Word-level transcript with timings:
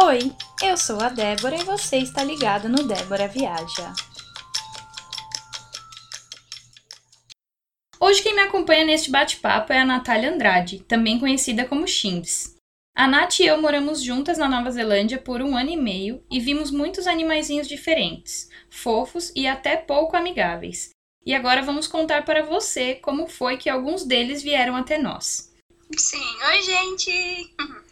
Oi, 0.00 0.32
eu 0.62 0.76
sou 0.76 1.00
a 1.00 1.08
Débora 1.08 1.56
e 1.56 1.64
você 1.64 1.96
está 1.96 2.22
ligado 2.22 2.68
no 2.68 2.84
Débora 2.84 3.26
Viaja. 3.26 3.92
Hoje 7.98 8.22
quem 8.22 8.32
me 8.32 8.42
acompanha 8.42 8.84
neste 8.84 9.10
bate-papo 9.10 9.72
é 9.72 9.80
a 9.80 9.84
Natália 9.84 10.32
Andrade, 10.32 10.84
também 10.84 11.18
conhecida 11.18 11.64
como 11.64 11.88
Chimbs. 11.88 12.54
A 12.96 13.08
Nath 13.08 13.40
e 13.40 13.46
eu 13.46 13.60
moramos 13.60 14.00
juntas 14.00 14.38
na 14.38 14.48
Nova 14.48 14.70
Zelândia 14.70 15.18
por 15.18 15.42
um 15.42 15.56
ano 15.56 15.70
e 15.70 15.76
meio 15.76 16.22
e 16.30 16.38
vimos 16.38 16.70
muitos 16.70 17.08
animaizinhos 17.08 17.66
diferentes, 17.66 18.48
fofos 18.70 19.32
e 19.34 19.48
até 19.48 19.76
pouco 19.76 20.16
amigáveis. 20.16 20.90
E 21.26 21.34
agora 21.34 21.60
vamos 21.60 21.88
contar 21.88 22.24
para 22.24 22.44
você 22.44 22.94
como 22.94 23.26
foi 23.26 23.56
que 23.56 23.68
alguns 23.68 24.04
deles 24.04 24.44
vieram 24.44 24.76
até 24.76 24.96
nós. 24.96 25.52
Sim, 25.96 26.22
oi 26.52 26.62
gente! 26.62 27.54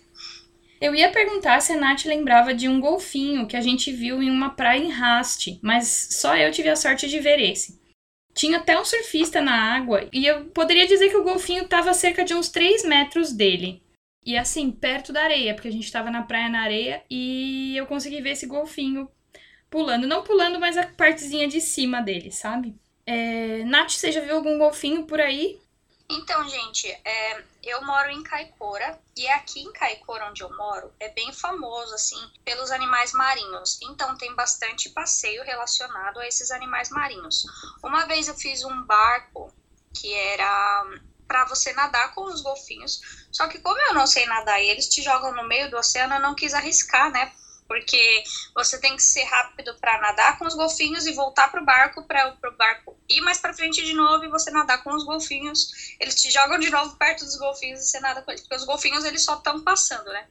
Eu 0.81 0.95
ia 0.95 1.11
perguntar 1.11 1.61
se 1.61 1.73
a 1.73 1.77
Nath 1.77 2.05
lembrava 2.05 2.53
de 2.53 2.69
um 2.69 2.81
golfinho 2.81 3.47
que 3.47 3.57
a 3.57 3.61
gente 3.61 3.91
viu 3.93 4.23
em 4.23 4.31
uma 4.31 4.51
praia 4.51 4.79
em 4.79 4.91
Raste, 4.91 5.59
mas 5.63 6.09
só 6.13 6.37
eu 6.37 6.51
tive 6.53 6.69
a 6.69 6.77
sorte 6.77 7.09
de 7.09 7.19
ver 7.19 7.41
esse. 7.41 7.81
Tinha 8.35 8.59
até 8.59 8.79
um 8.79 8.85
surfista 8.85 9.41
na 9.41 9.75
água 9.75 10.07
e 10.13 10.27
eu 10.27 10.45
poderia 10.47 10.87
dizer 10.87 11.09
que 11.09 11.17
o 11.17 11.25
golfinho 11.25 11.65
estava 11.65 11.91
a 11.91 11.95
cerca 11.95 12.23
de 12.23 12.35
uns 12.35 12.51
3 12.51 12.85
metros 12.85 13.33
dele. 13.33 13.83
E 14.25 14.37
assim, 14.37 14.71
perto 14.71 15.13
da 15.13 15.23
areia, 15.23 15.55
porque 15.55 15.69
a 15.69 15.73
gente 15.73 15.85
estava 15.85 16.11
na 16.11 16.23
praia 16.23 16.49
na 16.49 16.61
areia 16.61 17.03
e 17.09 17.75
eu 17.77 17.87
consegui 17.87 18.21
ver 18.21 18.31
esse 18.31 18.45
golfinho 18.45 19.09
pulando. 19.71 20.07
Não 20.07 20.23
pulando, 20.23 20.61
mas 20.61 20.77
a 20.77 20.87
partezinha 20.87 21.49
de 21.49 21.61
cima 21.61 22.03
dele, 22.03 22.31
sabe? 22.31 22.75
É... 23.07 23.65
Nath, 23.65 23.93
você 23.93 24.13
já 24.13 24.21
viu 24.21 24.35
algum 24.35 24.59
golfinho 24.59 25.05
por 25.05 25.21
aí? 25.21 25.59
Então, 26.09 26.49
gente, 26.49 26.89
é, 27.05 27.45
eu 27.65 27.83
moro 27.83 28.11
em 28.11 28.23
Caicora 28.23 29.01
e 29.17 29.27
aqui 29.29 29.61
em 29.61 29.73
Caicora, 29.73 30.31
onde 30.31 30.43
eu 30.43 30.57
moro, 30.57 30.93
é 31.01 31.09
bem 31.09 31.33
famoso, 31.33 31.95
assim, 31.95 32.19
pelos 32.45 32.71
animais 32.71 33.13
marinhos. 33.13 33.79
Então, 33.83 34.17
tem 34.17 34.35
bastante 34.35 34.89
passeio 34.91 35.43
relacionado 35.43 36.21
a 36.21 36.27
esses 36.27 36.51
animais 36.53 36.91
marinhos. 36.91 37.45
Uma 37.83 38.07
vez 38.07 38.29
eu 38.29 38.35
fiz 38.35 38.63
um 38.63 38.83
barco 38.83 39.53
que 39.93 40.13
era 40.15 40.85
para 41.27 41.45
você 41.47 41.73
nadar 41.73 42.15
com 42.15 42.25
os 42.25 42.41
golfinhos. 42.41 43.01
Só 43.33 43.49
que 43.49 43.59
como 43.59 43.79
eu 43.81 43.95
não 43.95 44.07
sei 44.07 44.27
nadar 44.27 44.63
e 44.63 44.69
eles 44.69 44.89
te 44.89 45.03
jogam 45.03 45.35
no 45.35 45.49
meio 45.49 45.71
do 45.71 45.77
oceano, 45.77 46.15
eu 46.15 46.21
não 46.21 46.35
quis 46.35 46.55
arriscar, 46.55 47.11
né? 47.11 47.33
Porque 47.67 48.23
você 48.55 48.81
tem 48.81 48.97
que 48.97 49.03
ser 49.03 49.25
rápido 49.25 49.75
para 49.81 50.01
nadar 50.01 50.39
com 50.39 50.47
os 50.47 50.55
golfinhos 50.55 51.07
e 51.07 51.13
voltar 51.13 51.51
pro 51.51 51.65
barco 51.65 52.03
para 52.07 52.37
o 52.45 52.57
barco 52.57 52.97
ir 53.09 53.21
mais 53.21 53.39
para 53.39 53.55
frente 53.55 53.85
de 53.85 53.93
novo 53.95 54.25
e 54.25 54.29
você 54.29 54.51
nadar 54.51 54.83
com 54.83 54.95
os 54.95 55.05
golfinhos. 55.05 55.97
Eles 56.01 56.21
te 56.21 56.31
jogam 56.31 56.59
de 56.59 56.71
novo 56.71 56.97
perto 56.97 57.25
dos 57.25 57.37
golfinhos 57.37 57.81
e 57.81 57.85
você 57.85 58.01
nada 58.01 58.23
com 58.23 58.31
eles, 58.31 58.43
porque 58.43 58.57
os 58.57 58.65
golfinhos 58.65 59.05
eles 59.05 59.25
só 59.25 59.35
estão 59.35 59.63
passando, 59.63 60.07
né? 60.07 60.29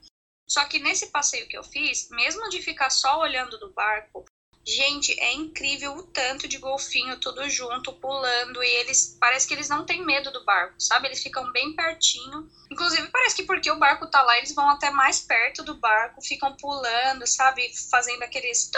Só 0.48 0.64
que 0.64 0.78
nesse 0.78 1.08
passeio 1.08 1.48
que 1.48 1.58
eu 1.58 1.64
fiz, 1.64 2.08
mesmo 2.10 2.48
de 2.48 2.62
ficar 2.62 2.90
só 2.90 3.20
olhando 3.20 3.58
do 3.58 3.72
barco, 3.72 4.24
Gente, 4.68 5.16
é 5.20 5.32
incrível 5.32 5.94
o 5.94 6.02
tanto 6.02 6.48
de 6.48 6.58
golfinho 6.58 7.20
tudo 7.20 7.48
junto, 7.48 7.92
pulando, 7.92 8.64
e 8.64 8.66
eles 8.80 9.16
parece 9.20 9.46
que 9.46 9.54
eles 9.54 9.68
não 9.68 9.86
têm 9.86 10.04
medo 10.04 10.32
do 10.32 10.44
barco, 10.44 10.74
sabe? 10.76 11.06
Eles 11.06 11.22
ficam 11.22 11.52
bem 11.52 11.72
pertinho. 11.76 12.48
Inclusive, 12.68 13.06
parece 13.12 13.36
que 13.36 13.44
porque 13.44 13.70
o 13.70 13.78
barco 13.78 14.10
tá 14.10 14.20
lá, 14.22 14.36
eles 14.38 14.52
vão 14.56 14.68
até 14.68 14.90
mais 14.90 15.20
perto 15.20 15.62
do 15.62 15.76
barco, 15.76 16.20
ficam 16.20 16.56
pulando, 16.56 17.24
sabe? 17.28 17.70
Fazendo 17.88 18.24
aqueles 18.24 18.68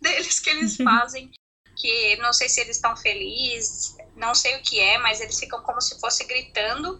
deles 0.00 0.40
que 0.40 0.48
eles 0.48 0.76
fazem. 0.82 1.30
que 1.76 2.16
não 2.16 2.32
sei 2.32 2.48
se 2.48 2.62
eles 2.62 2.76
estão 2.76 2.96
felizes, 2.96 3.94
não 4.16 4.34
sei 4.34 4.56
o 4.56 4.62
que 4.62 4.80
é, 4.80 4.96
mas 4.96 5.20
eles 5.20 5.38
ficam 5.38 5.62
como 5.62 5.82
se 5.82 6.00
fosse 6.00 6.24
gritando 6.24 6.98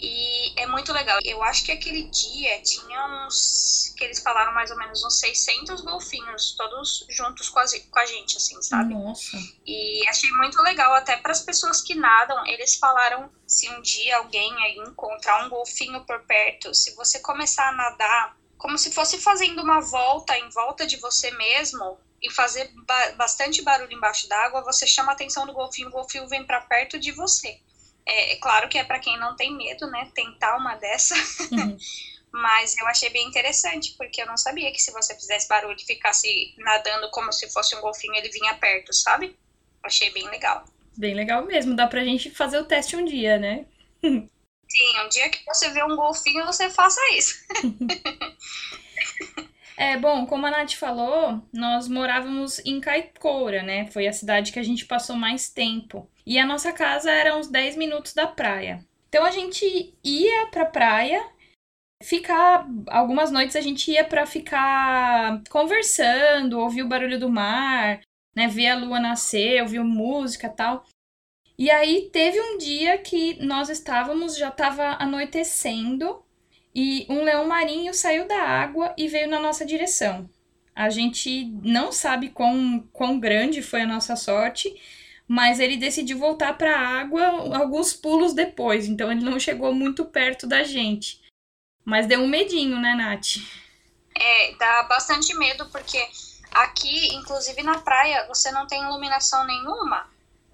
e 0.00 0.52
é 0.56 0.66
muito 0.66 0.92
legal. 0.92 1.18
Eu 1.22 1.42
acho 1.42 1.64
que 1.64 1.72
aquele 1.72 2.04
dia 2.04 2.60
tinha 2.62 3.26
uns. 3.26 3.92
que 3.96 4.04
eles 4.04 4.20
falaram 4.20 4.54
mais 4.54 4.70
ou 4.70 4.76
menos 4.78 5.04
uns 5.04 5.20
600 5.20 5.82
golfinhos, 5.82 6.54
todos 6.56 7.04
juntos 7.10 7.50
com 7.50 7.58
a, 7.58 7.64
com 7.90 7.98
a 7.98 8.06
gente, 8.06 8.36
assim, 8.36 8.60
sabe? 8.62 8.94
Nossa. 8.94 9.36
E 9.66 10.08
achei 10.08 10.30
muito 10.32 10.60
legal, 10.62 10.94
até 10.94 11.16
para 11.18 11.32
as 11.32 11.42
pessoas 11.42 11.82
que 11.82 11.94
nadam. 11.94 12.46
Eles 12.46 12.76
falaram: 12.76 13.30
se 13.46 13.68
um 13.68 13.82
dia 13.82 14.16
alguém 14.16 14.52
aí 14.62 14.76
encontrar 14.78 15.44
um 15.44 15.50
golfinho 15.50 16.04
por 16.06 16.20
perto, 16.24 16.74
se 16.74 16.94
você 16.94 17.20
começar 17.20 17.68
a 17.68 17.72
nadar, 17.72 18.36
como 18.56 18.78
se 18.78 18.90
fosse 18.92 19.20
fazendo 19.20 19.62
uma 19.62 19.80
volta 19.80 20.36
em 20.38 20.48
volta 20.50 20.86
de 20.86 20.96
você 20.96 21.30
mesmo, 21.32 21.98
e 22.22 22.30
fazer 22.30 22.70
ba 22.86 23.12
bastante 23.12 23.62
barulho 23.62 23.92
embaixo 23.92 24.28
d'água, 24.28 24.62
você 24.62 24.86
chama 24.86 25.12
a 25.12 25.14
atenção 25.14 25.46
do 25.46 25.52
golfinho, 25.52 25.88
o 25.88 25.92
golfinho 25.92 26.28
vem 26.28 26.44
para 26.44 26.60
perto 26.60 26.98
de 26.98 27.12
você. 27.12 27.60
É, 28.10 28.32
é, 28.32 28.36
claro 28.36 28.68
que 28.68 28.76
é 28.76 28.82
para 28.82 28.98
quem 28.98 29.16
não 29.18 29.36
tem 29.36 29.56
medo, 29.56 29.86
né? 29.86 30.10
Tentar 30.12 30.56
uma 30.56 30.74
dessa. 30.74 31.14
Uhum. 31.52 31.76
Mas 32.32 32.76
eu 32.78 32.86
achei 32.86 33.10
bem 33.10 33.26
interessante, 33.26 33.94
porque 33.96 34.22
eu 34.22 34.26
não 34.26 34.36
sabia 34.36 34.70
que 34.70 34.80
se 34.80 34.92
você 34.92 35.14
fizesse 35.14 35.48
barulho 35.48 35.76
e 35.76 35.84
ficasse 35.84 36.54
nadando 36.58 37.10
como 37.10 37.32
se 37.32 37.50
fosse 37.50 37.74
um 37.76 37.80
golfinho, 37.80 38.14
ele 38.14 38.28
vinha 38.28 38.54
perto, 38.54 38.92
sabe? 38.92 39.36
Achei 39.82 40.12
bem 40.12 40.28
legal. 40.28 40.64
Bem 40.96 41.14
legal 41.14 41.44
mesmo. 41.44 41.74
Dá 41.74 41.88
pra 41.88 42.04
gente 42.04 42.30
fazer 42.30 42.58
o 42.58 42.64
teste 42.64 42.94
um 42.94 43.04
dia, 43.04 43.36
né? 43.38 43.66
Sim, 44.02 45.00
um 45.04 45.08
dia 45.08 45.28
que 45.28 45.44
você 45.44 45.70
vê 45.70 45.82
um 45.82 45.96
golfinho, 45.96 46.46
você 46.46 46.70
faça 46.70 47.00
isso. 47.14 47.34
É, 49.80 49.96
bom, 49.96 50.26
como 50.26 50.44
a 50.44 50.50
Nath 50.50 50.74
falou, 50.74 51.42
nós 51.50 51.88
morávamos 51.88 52.58
em 52.66 52.82
Caipora, 52.82 53.62
né? 53.62 53.86
Foi 53.86 54.06
a 54.06 54.12
cidade 54.12 54.52
que 54.52 54.58
a 54.58 54.62
gente 54.62 54.84
passou 54.84 55.16
mais 55.16 55.48
tempo. 55.48 56.06
E 56.26 56.38
a 56.38 56.44
nossa 56.44 56.70
casa 56.70 57.10
era 57.10 57.34
uns 57.34 57.48
10 57.48 57.76
minutos 57.76 58.12
da 58.12 58.26
praia. 58.26 58.84
Então 59.08 59.24
a 59.24 59.30
gente 59.30 59.94
ia 60.04 60.48
pra 60.48 60.66
praia, 60.66 61.26
ficar. 62.02 62.66
Algumas 62.88 63.30
noites 63.30 63.56
a 63.56 63.62
gente 63.62 63.90
ia 63.90 64.04
para 64.04 64.26
ficar 64.26 65.42
conversando, 65.48 66.60
ouvir 66.60 66.82
o 66.82 66.88
barulho 66.88 67.18
do 67.18 67.30
mar, 67.30 68.02
né? 68.36 68.48
Ver 68.48 68.66
a 68.66 68.76
lua 68.76 69.00
nascer, 69.00 69.62
ouvir 69.62 69.82
música 69.82 70.50
tal. 70.50 70.84
E 71.58 71.70
aí 71.70 72.10
teve 72.12 72.38
um 72.38 72.58
dia 72.58 72.98
que 72.98 73.42
nós 73.42 73.70
estávamos, 73.70 74.36
já 74.36 74.48
estava 74.48 75.02
anoitecendo, 75.02 76.22
e 76.74 77.06
um 77.08 77.24
leão 77.24 77.46
marinho 77.46 77.92
saiu 77.92 78.26
da 78.26 78.42
água 78.42 78.94
e 78.96 79.08
veio 79.08 79.28
na 79.28 79.40
nossa 79.40 79.64
direção. 79.64 80.28
A 80.74 80.88
gente 80.88 81.46
não 81.62 81.92
sabe 81.92 82.30
quão, 82.30 82.88
quão 82.92 83.18
grande 83.18 83.62
foi 83.62 83.82
a 83.82 83.86
nossa 83.86 84.16
sorte, 84.16 84.74
mas 85.26 85.60
ele 85.60 85.76
decidiu 85.76 86.18
voltar 86.18 86.56
para 86.56 86.74
a 86.74 87.00
água 87.00 87.26
alguns 87.56 87.92
pulos 87.92 88.32
depois, 88.32 88.86
então 88.86 89.10
ele 89.10 89.24
não 89.24 89.38
chegou 89.38 89.74
muito 89.74 90.04
perto 90.04 90.46
da 90.46 90.62
gente. 90.62 91.20
Mas 91.84 92.06
deu 92.06 92.20
um 92.20 92.28
medinho, 92.28 92.78
né, 92.80 92.94
Nath? 92.94 93.36
É, 94.14 94.54
dá 94.56 94.82
bastante 94.84 95.34
medo, 95.34 95.68
porque 95.70 95.98
aqui, 96.50 97.14
inclusive 97.14 97.62
na 97.62 97.78
praia, 97.78 98.26
você 98.28 98.50
não 98.50 98.66
tem 98.66 98.82
iluminação 98.82 99.44
nenhuma. 99.46 100.08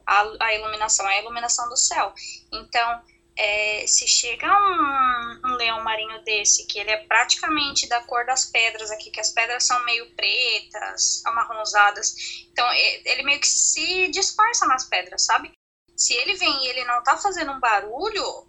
A, 0.06 0.24
a 0.40 0.54
iluminação 0.54 1.08
é 1.08 1.18
a 1.18 1.20
iluminação 1.22 1.68
do 1.68 1.76
céu. 1.76 2.12
Então, 2.52 3.02
é, 3.36 3.86
se 3.86 4.08
chega 4.08 4.46
um, 4.46 5.40
um, 5.50 5.54
leão 5.56 5.82
marinho 5.82 6.22
desse, 6.24 6.66
que 6.66 6.78
ele 6.78 6.90
é 6.90 7.04
praticamente 7.04 7.86
da 7.88 8.00
cor 8.02 8.24
das 8.24 8.46
pedras 8.46 8.90
aqui, 8.90 9.10
que 9.10 9.20
as 9.20 9.30
pedras 9.30 9.64
são 9.64 9.84
meio 9.84 10.10
pretas, 10.14 11.22
amarronzadas, 11.26 12.14
então 12.50 12.66
ele 12.72 13.22
meio 13.22 13.40
que 13.40 13.48
se 13.48 14.08
disfarça 14.08 14.66
nas 14.66 14.84
pedras, 14.84 15.22
sabe? 15.22 15.52
Se 15.96 16.14
ele 16.14 16.34
vem 16.34 16.64
e 16.64 16.68
ele 16.68 16.84
não 16.84 17.02
tá 17.02 17.16
fazendo 17.16 17.52
um 17.52 17.60
barulho, 17.60 18.46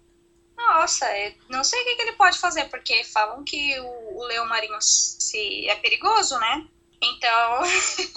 nossa, 0.56 1.06
é, 1.06 1.34
não 1.48 1.62
sei 1.62 1.80
o 1.80 1.84
que, 1.84 1.96
que, 1.96 2.02
ele 2.02 2.12
pode 2.12 2.38
fazer, 2.38 2.68
porque 2.68 3.04
falam 3.04 3.44
que 3.44 3.78
o, 3.80 4.18
o 4.18 4.24
leão 4.24 4.46
marinho 4.48 4.80
se, 4.80 5.68
é 5.68 5.76
perigoso, 5.76 6.38
né? 6.38 6.66
Então, 7.00 7.62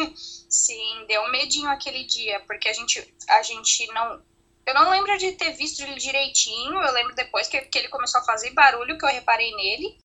sim, 0.49 1.05
deu 1.07 1.21
um 1.21 1.31
medinho 1.31 1.69
aquele 1.69 2.03
dia, 2.03 2.39
porque 2.41 2.67
a 2.67 2.73
gente, 2.73 3.13
a 3.29 3.41
gente 3.43 3.85
não 3.93 4.21
eu 4.65 4.73
não 4.73 4.91
lembro 4.91 5.17
de 5.17 5.31
ter 5.33 5.51
visto 5.51 5.81
ele 5.81 5.95
direitinho. 5.95 6.81
Eu 6.81 6.93
lembro 6.93 7.15
depois 7.15 7.47
que, 7.47 7.59
que 7.61 7.77
ele 7.77 7.87
começou 7.87 8.21
a 8.21 8.25
fazer 8.25 8.51
barulho, 8.51 8.97
que 8.97 9.05
eu 9.05 9.09
reparei 9.09 9.53
nele. 9.55 9.97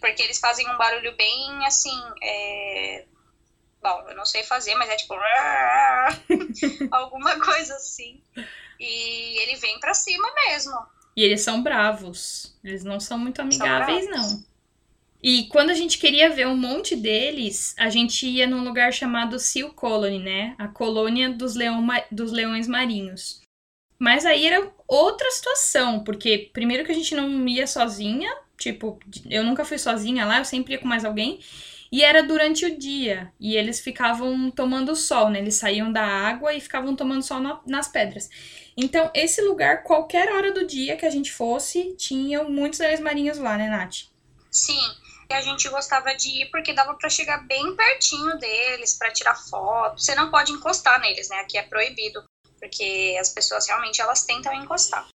Porque 0.00 0.22
eles 0.22 0.38
fazem 0.38 0.68
um 0.68 0.76
barulho 0.76 1.14
bem 1.16 1.66
assim. 1.66 2.00
É... 2.22 3.04
Bom, 3.82 4.06
eu 4.08 4.16
não 4.16 4.26
sei 4.26 4.42
fazer, 4.42 4.74
mas 4.74 4.90
é 4.90 4.96
tipo. 4.96 5.14
alguma 6.90 7.38
coisa 7.40 7.74
assim. 7.74 8.22
E 8.78 9.42
ele 9.42 9.56
vem 9.56 9.78
pra 9.78 9.94
cima 9.94 10.28
mesmo. 10.46 10.74
E 11.16 11.22
eles 11.22 11.42
são 11.42 11.62
bravos. 11.62 12.56
Eles 12.64 12.84
não 12.84 13.00
são 13.00 13.18
muito 13.18 13.40
amigáveis, 13.40 14.04
são 14.04 14.16
não. 14.16 14.50
E 15.22 15.46
quando 15.48 15.70
a 15.70 15.74
gente 15.74 15.98
queria 15.98 16.30
ver 16.30 16.46
um 16.46 16.56
monte 16.56 16.96
deles, 16.96 17.74
a 17.78 17.90
gente 17.90 18.26
ia 18.26 18.46
num 18.46 18.64
lugar 18.64 18.92
chamado 18.92 19.38
Seal 19.38 19.70
Colony, 19.72 20.18
né? 20.18 20.54
A 20.58 20.66
colônia 20.66 21.28
dos, 21.30 21.54
leão, 21.54 21.86
dos 22.10 22.32
leões 22.32 22.66
marinhos. 22.66 23.39
Mas 24.00 24.24
aí 24.24 24.46
era 24.46 24.72
outra 24.88 25.30
situação, 25.30 26.02
porque 26.02 26.50
primeiro 26.54 26.86
que 26.86 26.90
a 26.90 26.94
gente 26.94 27.14
não 27.14 27.46
ia 27.46 27.66
sozinha, 27.66 28.34
tipo, 28.56 28.98
eu 29.28 29.44
nunca 29.44 29.62
fui 29.62 29.76
sozinha 29.76 30.24
lá, 30.24 30.38
eu 30.38 30.44
sempre 30.46 30.72
ia 30.72 30.78
com 30.78 30.88
mais 30.88 31.04
alguém. 31.04 31.38
E 31.92 32.02
era 32.02 32.22
durante 32.22 32.64
o 32.64 32.78
dia. 32.78 33.30
E 33.38 33.56
eles 33.56 33.78
ficavam 33.80 34.50
tomando 34.50 34.96
sol, 34.96 35.28
né? 35.28 35.40
Eles 35.40 35.56
saíam 35.56 35.92
da 35.92 36.02
água 36.02 36.54
e 36.54 36.60
ficavam 36.60 36.96
tomando 36.96 37.22
sol 37.22 37.40
na, 37.40 37.60
nas 37.66 37.88
pedras. 37.88 38.30
Então, 38.74 39.10
esse 39.12 39.42
lugar, 39.42 39.82
qualquer 39.82 40.32
hora 40.32 40.50
do 40.50 40.66
dia 40.66 40.96
que 40.96 41.04
a 41.04 41.10
gente 41.10 41.30
fosse, 41.30 41.94
tinham 41.96 42.48
muitos 42.48 42.80
anéis 42.80 43.00
marinhos 43.00 43.36
lá, 43.36 43.58
né, 43.58 43.68
Nath? 43.68 44.06
Sim. 44.50 44.80
a 45.30 45.42
gente 45.42 45.68
gostava 45.68 46.14
de 46.14 46.42
ir 46.42 46.50
porque 46.50 46.72
dava 46.72 46.94
para 46.94 47.10
chegar 47.10 47.46
bem 47.46 47.76
pertinho 47.76 48.38
deles 48.38 48.96
para 48.96 49.12
tirar 49.12 49.34
foto. 49.34 50.00
Você 50.00 50.14
não 50.14 50.30
pode 50.30 50.52
encostar 50.52 50.98
neles, 51.00 51.28
né? 51.28 51.40
Aqui 51.40 51.58
é 51.58 51.62
proibido, 51.62 52.24
porque 52.60 53.16
as 53.18 53.30
pessoas 53.30 53.66
realmente 53.66 54.00
elas 54.00 54.24
tentam 54.24 54.52
encostar. 54.54 55.08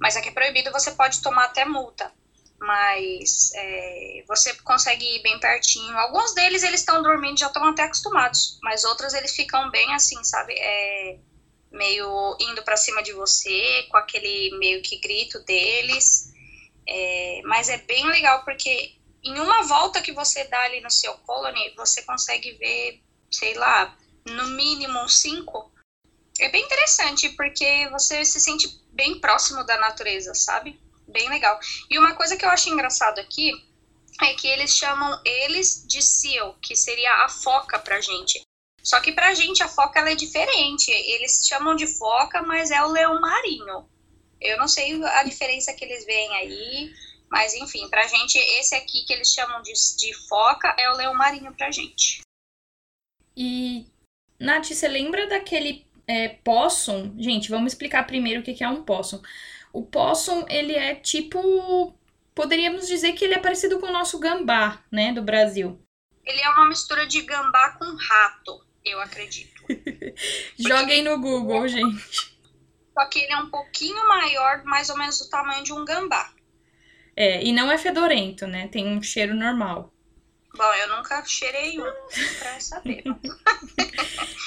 Mas 0.00 0.16
aqui 0.16 0.30
é 0.30 0.32
proibido, 0.32 0.72
você 0.72 0.92
pode 0.92 1.22
tomar 1.22 1.44
até 1.44 1.64
multa. 1.64 2.12
Mas 2.60 3.52
é, 3.54 4.24
você 4.26 4.52
consegue 4.62 5.04
ir 5.04 5.22
bem 5.22 5.38
pertinho. 5.38 5.96
Alguns 5.96 6.34
deles 6.34 6.64
eles 6.64 6.80
estão 6.80 7.02
dormindo, 7.02 7.38
já 7.38 7.46
estão 7.46 7.64
até 7.64 7.84
acostumados. 7.84 8.58
Mas 8.62 8.84
outros 8.84 9.14
eles 9.14 9.34
ficam 9.34 9.70
bem 9.70 9.94
assim, 9.94 10.22
sabe? 10.24 10.54
É, 10.54 11.18
meio 11.70 12.36
indo 12.40 12.62
para 12.62 12.76
cima 12.76 13.02
de 13.02 13.12
você, 13.12 13.86
com 13.90 13.96
aquele 13.96 14.56
meio 14.58 14.82
que 14.82 14.98
grito 14.98 15.38
deles. 15.44 16.32
É, 16.86 17.42
mas 17.44 17.68
é 17.68 17.78
bem 17.78 18.06
legal 18.08 18.44
porque 18.44 18.98
em 19.22 19.38
uma 19.38 19.62
volta 19.64 20.00
que 20.00 20.12
você 20.12 20.44
dá 20.44 20.62
ali 20.62 20.80
no 20.80 20.90
seu 20.90 21.12
colony, 21.18 21.74
você 21.76 22.02
consegue 22.02 22.52
ver, 22.52 23.02
sei 23.30 23.54
lá, 23.54 23.96
no 24.26 24.48
mínimo 24.48 25.08
cinco. 25.08 25.70
É 26.40 26.48
bem 26.48 26.64
interessante 26.64 27.30
porque 27.30 27.88
você 27.90 28.24
se 28.24 28.40
sente 28.40 28.68
bem 28.92 29.20
próximo 29.20 29.64
da 29.64 29.78
natureza, 29.78 30.34
sabe? 30.34 30.80
Bem 31.06 31.28
legal. 31.28 31.58
E 31.90 31.98
uma 31.98 32.14
coisa 32.14 32.36
que 32.36 32.44
eu 32.44 32.50
acho 32.50 32.68
engraçado 32.68 33.18
aqui 33.18 33.52
é 34.20 34.34
que 34.34 34.46
eles 34.46 34.76
chamam 34.76 35.20
eles 35.24 35.84
de 35.86 36.02
seal, 36.02 36.54
que 36.60 36.76
seria 36.76 37.24
a 37.24 37.28
foca 37.28 37.78
pra 37.78 38.00
gente. 38.00 38.40
Só 38.82 39.00
que 39.00 39.12
pra 39.12 39.34
gente 39.34 39.62
a 39.62 39.68
foca 39.68 39.98
ela 39.98 40.10
é 40.10 40.14
diferente. 40.14 40.90
Eles 40.90 41.46
chamam 41.46 41.74
de 41.74 41.86
foca, 41.86 42.42
mas 42.42 42.70
é 42.70 42.82
o 42.82 42.90
leão 42.90 43.20
marinho. 43.20 43.88
Eu 44.40 44.56
não 44.58 44.68
sei 44.68 45.02
a 45.04 45.24
diferença 45.24 45.72
que 45.72 45.84
eles 45.84 46.04
veem 46.04 46.36
aí, 46.36 46.94
mas 47.28 47.54
enfim, 47.54 47.88
pra 47.88 48.06
gente 48.06 48.38
esse 48.38 48.74
aqui 48.74 49.04
que 49.04 49.12
eles 49.12 49.32
chamam 49.32 49.60
de, 49.62 49.72
de 49.96 50.14
foca 50.28 50.74
é 50.78 50.90
o 50.90 50.96
leão 50.96 51.14
marinho 51.14 51.52
pra 51.54 51.70
gente. 51.70 52.20
E 53.36 53.86
Nath, 54.38 54.66
você 54.66 54.86
lembra 54.86 55.26
daquele 55.26 55.87
é, 56.08 56.28
possum? 56.28 57.14
Gente, 57.18 57.50
vamos 57.50 57.72
explicar 57.72 58.06
primeiro 58.06 58.40
o 58.40 58.42
que 58.42 58.64
é 58.64 58.68
um 58.68 58.82
possum. 58.82 59.20
O 59.72 59.84
possum, 59.84 60.44
ele 60.48 60.72
é 60.72 60.94
tipo. 60.94 61.94
Poderíamos 62.34 62.86
dizer 62.86 63.12
que 63.12 63.24
ele 63.24 63.34
é 63.34 63.38
parecido 63.38 63.78
com 63.78 63.86
o 63.86 63.92
nosso 63.92 64.18
gambá, 64.18 64.82
né, 64.90 65.12
do 65.12 65.22
Brasil. 65.22 65.80
Ele 66.24 66.40
é 66.40 66.48
uma 66.50 66.68
mistura 66.68 67.06
de 67.06 67.20
gambá 67.22 67.76
com 67.78 67.84
rato 67.84 68.68
eu 68.90 69.00
acredito. 69.00 69.62
Joguem 70.58 71.02
no 71.02 71.20
Google, 71.20 71.68
gente. 71.68 72.36
Só 72.94 73.06
que 73.06 73.20
ele 73.20 73.32
é 73.32 73.36
um 73.36 73.50
pouquinho 73.50 74.08
maior, 74.08 74.64
mais 74.64 74.88
ou 74.90 74.96
menos 74.96 75.18
do 75.18 75.28
tamanho 75.28 75.62
de 75.62 75.72
um 75.72 75.84
gambá. 75.84 76.32
É, 77.16 77.42
e 77.44 77.52
não 77.52 77.70
é 77.70 77.78
fedorento, 77.78 78.46
né? 78.46 78.68
Tem 78.68 78.86
um 78.86 79.02
cheiro 79.02 79.34
normal. 79.34 79.92
Bom, 80.56 80.74
eu 80.74 80.96
nunca 80.96 81.24
cheirei 81.24 81.78
um 81.78 81.92
pra 82.38 82.60
saber. 82.60 83.04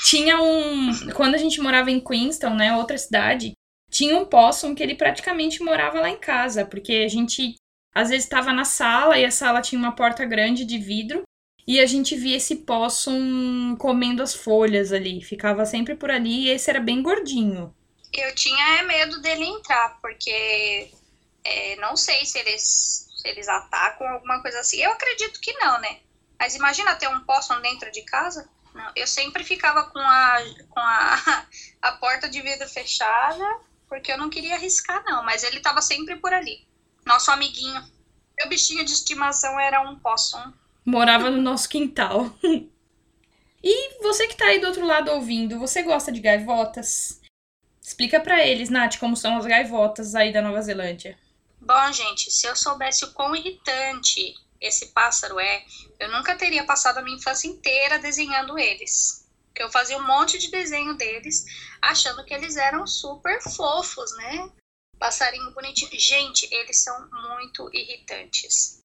tinha 0.03 0.42
um. 0.42 1.12
Quando 1.13 1.36
a 1.36 1.38
gente 1.38 1.62
morava 1.62 1.92
em 1.92 2.00
Queenstown, 2.00 2.56
né? 2.56 2.75
Outra 2.75 2.98
cidade, 2.98 3.53
tinha 3.89 4.18
um 4.18 4.25
possum 4.25 4.74
que 4.74 4.81
ele 4.81 4.95
praticamente 4.95 5.62
morava 5.62 6.00
lá 6.00 6.09
em 6.09 6.18
casa, 6.18 6.65
porque 6.65 7.03
a 7.06 7.07
gente 7.07 7.56
às 7.94 8.09
vezes 8.09 8.24
estava 8.24 8.53
na 8.53 8.63
sala 8.63 9.18
e 9.18 9.25
a 9.25 9.31
sala 9.31 9.62
tinha 9.62 9.80
uma 9.80 9.95
porta 9.95 10.25
grande 10.25 10.63
de 10.63 10.77
vidro 10.77 11.24
e 11.68 11.80
a 11.80 11.86
gente 11.86 12.15
via 12.15 12.38
esse 12.38 12.57
possum 12.57 13.75
comendo 13.77 14.24
as 14.24 14.33
folhas 14.33 14.92
ali. 14.92 15.21
Ficava 15.21 15.65
sempre 15.65 15.95
por 15.95 16.09
ali 16.09 16.45
e 16.45 16.50
esse 16.50 16.69
era 16.69 16.80
bem 16.80 17.01
gordinho. 17.01 17.74
Eu 18.13 18.33
tinha 18.36 18.80
é, 18.80 18.83
medo 18.83 19.21
dele 19.21 19.45
entrar, 19.45 20.00
porque 20.01 20.89
é, 21.44 21.75
não 21.77 21.95
sei 21.95 22.25
se 22.25 22.39
eles, 22.39 23.07
se 23.15 23.27
eles 23.27 23.48
atacam 23.48 24.07
alguma 24.07 24.42
coisa 24.42 24.59
assim. 24.59 24.81
Eu 24.81 24.92
acredito 24.92 25.39
que 25.39 25.53
não, 25.53 25.80
né? 25.80 26.00
Mas 26.39 26.56
imagina 26.56 26.95
ter 26.95 27.07
um 27.07 27.21
possum 27.21 27.62
dentro 27.62 27.92
de 27.92 28.01
casa. 28.03 28.50
Não, 28.73 28.91
eu 28.95 29.07
sempre 29.07 29.44
ficava 29.44 29.83
com 29.83 30.00
a, 30.00 30.38
com 30.69 30.79
a, 30.79 31.45
a 31.81 31.91
porta 31.94 32.29
de 32.29 32.41
vidro 32.41 32.68
fechada, 32.68 33.45
porque 33.88 34.12
eu 34.12 34.18
não 34.18 34.29
queria 34.29 34.56
arriscar, 34.56 35.03
não. 35.06 35.23
Mas 35.23 35.44
ele 35.44 35.57
estava 35.57 35.81
sempre 35.81 36.15
por 36.15 36.33
ali. 36.33 36.68
Nosso 37.06 37.31
amiguinho. 37.31 37.83
Meu 38.38 38.50
bichinho 38.50 38.83
de 38.83 38.91
estimação 38.91 39.59
era 39.59 39.81
um 39.81 39.97
possum 40.00 40.53
morava 40.85 41.29
no 41.29 41.41
nosso 41.41 41.69
quintal. 41.69 42.33
e 43.63 44.01
você 44.01 44.27
que 44.27 44.35
tá 44.35 44.45
aí 44.45 44.59
do 44.59 44.68
outro 44.68 44.85
lado 44.85 45.12
ouvindo, 45.12 45.59
você 45.59 45.81
gosta 45.81 46.12
de 46.12 46.19
gaivotas? 46.19 47.21
Explica 47.81 48.19
para 48.19 48.45
eles, 48.45 48.69
Nath, 48.69 48.97
como 48.97 49.15
são 49.15 49.38
as 49.38 49.45
gaivotas 49.45 50.15
aí 50.15 50.31
da 50.31 50.41
Nova 50.41 50.62
Zelândia. 50.62 51.17
Bom, 51.59 51.91
gente, 51.91 52.31
se 52.31 52.47
eu 52.47 52.56
soubesse 52.56 53.06
o 53.06 53.13
quão 53.13 53.35
irritante 53.35 54.33
esse 54.62 54.88
pássaro 54.94 55.40
é, 55.40 55.66
eu 56.00 56.12
nunca 56.12 56.36
teria 56.36 56.63
passado 56.63 57.00
a 57.00 57.02
minha 57.02 57.18
infância 57.18 57.48
inteira 57.48 57.98
desenhando 57.98 58.60
eles. 58.60 59.28
Porque 59.48 59.63
eu 59.63 59.72
fazia 59.72 59.98
um 59.98 60.06
monte 60.08 60.38
de 60.38 60.52
desenho 60.52 60.94
deles, 60.94 61.44
achando 61.81 62.24
que 62.24 62.34
eles 62.34 62.56
eram 62.56 62.86
super 62.86 63.42
fofos, 63.42 64.16
né? 64.18 64.50
Passarinho 65.00 65.52
bonitinho. 65.52 66.00
Gente, 66.00 66.48
eles 66.54 66.81
são 66.81 67.10
muito 67.12 67.69
irritantes. 67.74 68.80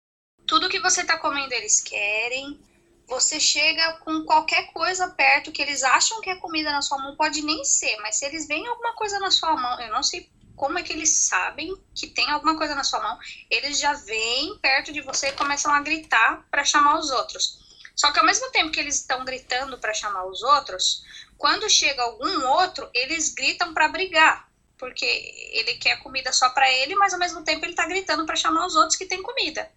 Tudo 0.47 0.69
que 0.69 0.81
você 0.81 1.03
está 1.03 1.19
comendo 1.19 1.53
eles 1.53 1.81
querem. 1.83 2.59
Você 3.07 3.39
chega 3.39 3.99
com 3.99 4.25
qualquer 4.25 4.73
coisa 4.73 5.09
perto 5.11 5.53
que 5.53 5.63
eles 5.63 5.85
acham 5.85 6.21
que 6.21 6.31
é 6.31 6.37
comida 6.37 6.73
na 6.73 6.83
sua 6.83 6.99
mão, 6.99 7.15
pode 7.15 7.41
nem 7.43 7.65
ser, 7.65 7.97
mas 7.99 8.17
se 8.17 8.25
eles 8.25 8.49
veem 8.49 8.67
alguma 8.67 8.95
coisa 8.95 9.21
na 9.21 9.31
sua 9.31 9.55
mão, 9.55 9.81
eu 9.81 9.93
não 9.93 10.03
sei 10.03 10.29
como 10.57 10.79
é 10.79 10.83
que 10.83 10.93
eles 10.93 11.11
sabem 11.11 11.77
que 11.95 12.07
tem 12.09 12.29
alguma 12.31 12.57
coisa 12.57 12.75
na 12.75 12.83
sua 12.83 13.01
mão, 13.01 13.19
eles 13.51 13.79
já 13.79 13.93
vêm 13.93 14.59
perto 14.59 14.93
de 14.93 15.03
você 15.03 15.29
e 15.29 15.33
começam 15.33 15.73
a 15.73 15.81
gritar 15.81 16.45
para 16.51 16.65
chamar 16.65 16.99
os 16.99 17.11
outros. 17.11 17.59
Só 17.95 18.11
que 18.13 18.19
ao 18.19 18.27
mesmo 18.27 18.51
tempo 18.51 18.71
que 18.71 18.81
eles 18.81 18.97
estão 18.97 19.25
gritando 19.25 19.79
para 19.79 19.95
chamar 19.95 20.27
os 20.27 20.43
outros, 20.43 21.03
quando 21.39 21.69
chega 21.69 22.03
algum 22.03 22.47
outro, 22.49 22.89
eles 22.95 23.33
gritam 23.33 23.73
para 23.73 23.89
brigar, 23.89 24.49
porque 24.79 25.07
ele 25.53 25.75
quer 25.75 26.03
comida 26.03 26.33
só 26.33 26.51
para 26.51 26.71
ele, 26.71 26.95
mas 26.95 27.13
ao 27.13 27.19
mesmo 27.19 27.45
tempo 27.45 27.65
ele 27.65 27.73
está 27.73 27.87
gritando 27.87 28.27
para 28.27 28.37
chamar 28.37 28.67
os 28.67 28.77
outros 28.77 28.97
que 28.97 29.07
tem 29.07 29.23
comida. 29.23 29.71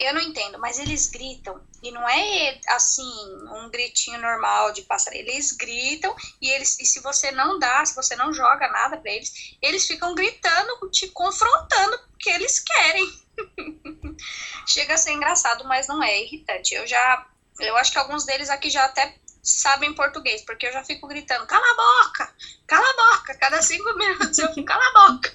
Eu 0.00 0.14
não 0.14 0.20
entendo, 0.22 0.58
mas 0.58 0.78
eles 0.78 1.10
gritam. 1.10 1.60
E 1.82 1.90
não 1.90 2.08
é 2.08 2.58
assim, 2.68 3.12
um 3.52 3.68
gritinho 3.68 4.18
normal 4.18 4.72
de 4.72 4.80
pássaro. 4.82 5.14
Eles 5.14 5.52
gritam 5.52 6.16
e 6.40 6.48
eles 6.48 6.80
e 6.80 6.86
se 6.86 7.00
você 7.00 7.30
não 7.30 7.58
dá, 7.58 7.84
se 7.84 7.94
você 7.94 8.16
não 8.16 8.32
joga 8.32 8.66
nada 8.68 8.96
para 8.96 9.12
eles, 9.12 9.56
eles 9.60 9.86
ficam 9.86 10.14
gritando, 10.14 10.90
te 10.90 11.08
confrontando 11.08 11.98
porque 12.08 12.30
eles 12.30 12.60
querem. 12.60 13.06
Chega 14.66 14.94
a 14.94 14.98
ser 14.98 15.12
engraçado, 15.12 15.64
mas 15.64 15.86
não 15.86 16.02
é 16.02 16.22
irritante. 16.22 16.74
Eu 16.74 16.86
já 16.86 17.26
eu 17.58 17.76
acho 17.76 17.92
que 17.92 17.98
alguns 17.98 18.24
deles 18.24 18.48
aqui 18.48 18.70
já 18.70 18.86
até 18.86 19.14
sabem 19.42 19.94
português, 19.94 20.42
porque 20.46 20.66
eu 20.66 20.72
já 20.72 20.82
fico 20.82 21.06
gritando, 21.06 21.46
cala 21.46 21.64
a 21.64 21.74
boca, 21.74 22.34
cala 22.66 22.86
a 22.88 23.16
boca, 23.16 23.34
cada 23.34 23.60
cinco 23.60 23.92
minutos 23.96 24.38
eu 24.38 24.48
fico, 24.54 24.64
cala 24.64 24.82
a 24.82 25.12
boca. 25.12 25.30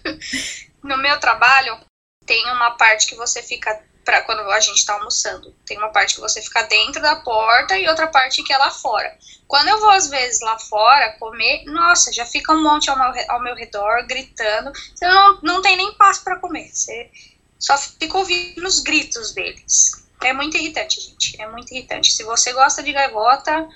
No 0.84 0.98
meu 0.98 1.19
trabalho, 1.19 1.79
tem 2.25 2.43
uma 2.51 2.72
parte 2.72 3.07
que 3.07 3.15
você 3.15 3.43
fica 3.43 3.84
para 4.05 4.21
quando 4.21 4.39
a 4.51 4.59
gente 4.59 4.77
está 4.77 4.93
almoçando. 4.93 5.53
Tem 5.65 5.77
uma 5.77 5.89
parte 5.89 6.13
que 6.15 6.21
você 6.21 6.39
fica 6.41 6.62
dentro 6.63 7.01
da 7.01 7.15
porta 7.17 7.77
e 7.77 7.89
outra 7.89 8.07
parte 8.07 8.43
que 8.43 8.53
é 8.53 8.57
lá 8.57 8.69
fora. 8.69 9.17
Quando 9.47 9.67
eu 9.67 9.79
vou 9.79 9.89
às 9.89 10.07
vezes 10.07 10.39
lá 10.41 10.57
fora 10.59 11.17
comer, 11.19 11.65
nossa, 11.65 12.13
já 12.13 12.25
fica 12.25 12.53
um 12.53 12.62
monte 12.62 12.89
ao 12.89 12.97
meu, 12.97 13.25
ao 13.29 13.41
meu 13.41 13.55
redor 13.55 14.05
gritando. 14.07 14.71
Você 14.93 15.07
não, 15.07 15.39
não 15.41 15.62
tem 15.62 15.75
nem 15.75 15.91
passo 15.95 16.24
para 16.24 16.39
comer. 16.39 16.69
Você 16.71 17.09
só 17.57 17.75
fica 17.77 18.17
ouvindo 18.17 18.65
os 18.65 18.79
gritos 18.79 19.33
deles. 19.33 20.05
É 20.21 20.31
muito 20.31 20.55
irritante, 20.55 21.01
gente. 21.01 21.41
É 21.41 21.47
muito 21.50 21.74
irritante. 21.74 22.13
Se 22.13 22.24
você 22.24 22.53
gosta 22.53 22.83
de 22.83 22.93
gaivota, 22.93 23.67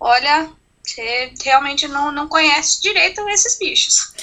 olha, 0.00 0.50
você 0.82 1.32
realmente 1.42 1.86
não, 1.86 2.10
não 2.10 2.28
conhece 2.28 2.82
direito 2.82 3.26
esses 3.28 3.56
bichos. 3.58 4.14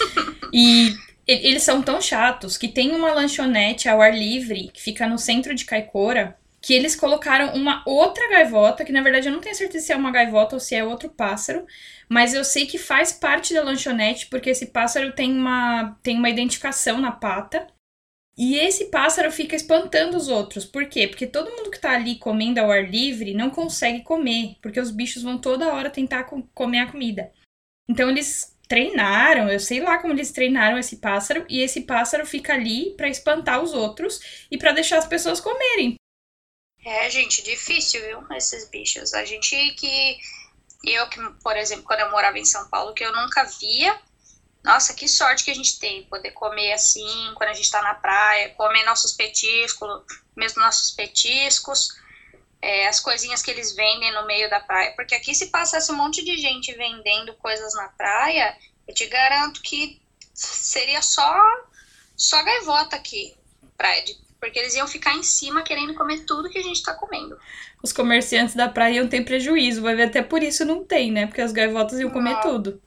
E 0.54 0.96
eles 1.28 1.64
são 1.64 1.82
tão 1.82 2.02
chatos 2.02 2.58
que 2.58 2.68
tem 2.68 2.92
uma 2.92 3.14
lanchonete 3.14 3.88
ao 3.88 4.02
ar 4.02 4.14
livre 4.14 4.70
que 4.74 4.82
fica 4.82 5.08
no 5.08 5.18
centro 5.18 5.56
de 5.56 5.66
Caicora 5.66 6.38
que 6.64 6.74
eles 6.74 6.96
colocaram 6.96 7.54
uma 7.56 7.84
outra 7.86 8.30
gaivota, 8.30 8.86
que 8.86 8.92
na 8.94 9.02
verdade 9.02 9.28
eu 9.28 9.34
não 9.34 9.42
tenho 9.42 9.54
certeza 9.54 9.86
se 9.86 9.92
é 9.92 9.98
uma 9.98 10.12
gaivota 10.12 10.56
ou 10.56 10.62
se 10.62 10.74
é 10.74 10.82
outro 10.82 11.10
pássaro, 11.10 11.66
mas 12.08 12.34
eu 12.34 12.46
sei 12.46 12.66
que 12.66 12.78
faz 12.78 13.12
parte 13.12 13.54
da 13.54 13.62
lanchonete 13.62 14.28
porque 14.28 14.50
esse 14.50 14.68
pássaro 14.68 15.12
tem 15.12 15.30
uma, 15.38 16.00
tem 16.02 16.18
uma 16.18 16.30
identificação 16.30 17.02
na 17.02 17.12
pata. 17.12 17.68
E 18.38 18.56
esse 18.56 18.86
pássaro 18.86 19.32
fica 19.32 19.56
espantando 19.56 20.18
os 20.18 20.28
outros. 20.30 20.66
Por 20.66 20.86
quê? 20.86 21.08
Porque 21.08 21.28
todo 21.28 21.52
mundo 21.52 21.70
que 21.70 21.80
tá 21.80 21.92
ali 21.92 22.16
comendo 22.16 22.60
ao 22.60 22.72
ar 22.72 22.90
livre 22.90 23.34
não 23.34 23.50
consegue 23.50 24.02
comer, 24.02 24.56
porque 24.62 24.80
os 24.80 24.90
bichos 24.90 25.22
vão 25.22 25.38
toda 25.38 25.72
hora 25.72 25.90
tentar 25.90 26.24
comer 26.54 26.80
a 26.80 26.92
comida. 26.92 27.32
Então 27.90 28.10
eles 28.10 28.53
treinaram, 28.74 29.50
eu 29.50 29.60
sei 29.60 29.82
lá 29.82 30.00
como 30.00 30.14
eles 30.14 30.32
treinaram 30.32 30.80
esse 30.80 30.96
pássaro, 30.98 31.46
e 31.48 31.62
esse 31.62 31.82
pássaro 31.82 32.26
fica 32.26 32.54
ali 32.56 32.96
para 32.98 33.08
espantar 33.08 33.62
os 33.62 33.72
outros 33.72 34.20
e 34.50 34.58
para 34.58 34.72
deixar 34.72 34.98
as 34.98 35.06
pessoas 35.06 35.40
comerem. 35.40 35.94
É, 36.84 37.08
gente, 37.08 37.44
difícil, 37.44 38.02
viu, 38.02 38.26
esses 38.36 38.68
bichos. 38.70 39.14
A 39.14 39.24
gente 39.26 39.56
que. 39.76 40.18
Eu, 40.84 41.08
que, 41.08 41.20
por 41.44 41.56
exemplo, 41.56 41.84
quando 41.84 42.00
eu 42.00 42.10
morava 42.10 42.40
em 42.40 42.46
São 42.46 42.68
Paulo, 42.68 42.96
que 42.96 43.06
eu 43.06 43.14
nunca 43.14 43.44
via, 43.44 43.98
Nossa, 44.64 44.94
que 44.96 45.08
sorte 45.08 45.44
que 45.44 45.52
a 45.52 45.56
gente 45.56 45.78
tem, 45.80 46.04
poder 46.06 46.32
comer 46.32 46.74
assim, 46.74 47.32
quando 47.36 47.52
a 47.52 47.54
gente 47.54 47.70
tá 47.70 47.82
na 47.84 47.94
praia, 47.94 48.50
comer 48.56 48.84
nossos 48.86 49.14
petiscos, 49.14 50.04
mesmo 50.36 50.62
nossos 50.62 50.92
petiscos, 50.92 51.90
é, 52.64 52.88
as 52.88 53.02
coisinhas 53.02 53.42
que 53.42 53.52
eles 53.52 53.76
vendem 53.76 54.14
no 54.14 54.26
meio 54.26 54.50
da 54.50 54.58
praia. 54.62 54.94
Porque 54.96 55.14
aqui, 55.14 55.36
se 55.36 55.48
passasse 55.48 55.92
um 55.92 55.98
monte 55.98 56.24
de 56.24 56.38
gente 56.38 56.72
vendendo 56.72 57.34
coisas 57.34 57.76
na 57.76 57.90
praia, 57.90 58.56
eu 58.88 58.96
te 58.96 59.06
garanto 59.08 59.62
que 59.62 60.02
seria 60.34 61.02
só, 61.02 61.44
só 62.16 62.42
gaivota 62.42 62.96
aqui, 62.96 63.36
praia, 63.78 64.02
porque 64.40 64.58
eles 64.58 64.76
iam 64.76 64.88
ficar 64.88 65.14
em 65.14 65.24
cima 65.24 65.62
querendo 65.62 65.94
comer 65.94 66.24
tudo 66.26 66.50
que 66.50 66.58
a 66.58 66.64
gente 66.64 66.82
tá 66.82 66.94
comendo. 66.94 67.38
Os 67.84 67.92
comerciantes 67.92 68.56
da 68.56 68.70
praia 68.70 68.96
iam 68.96 69.10
ter 69.10 69.26
prejuízo, 69.26 69.82
vai 69.82 69.94
ver 69.94 70.04
até 70.04 70.22
por 70.22 70.42
isso 70.42 70.64
não 70.64 70.86
tem, 70.86 71.12
né? 71.12 71.28
Porque 71.28 71.42
as 71.42 71.52
gaivotas 71.52 72.00
iam 72.00 72.12
comer 72.12 72.40
tudo. 72.40 72.82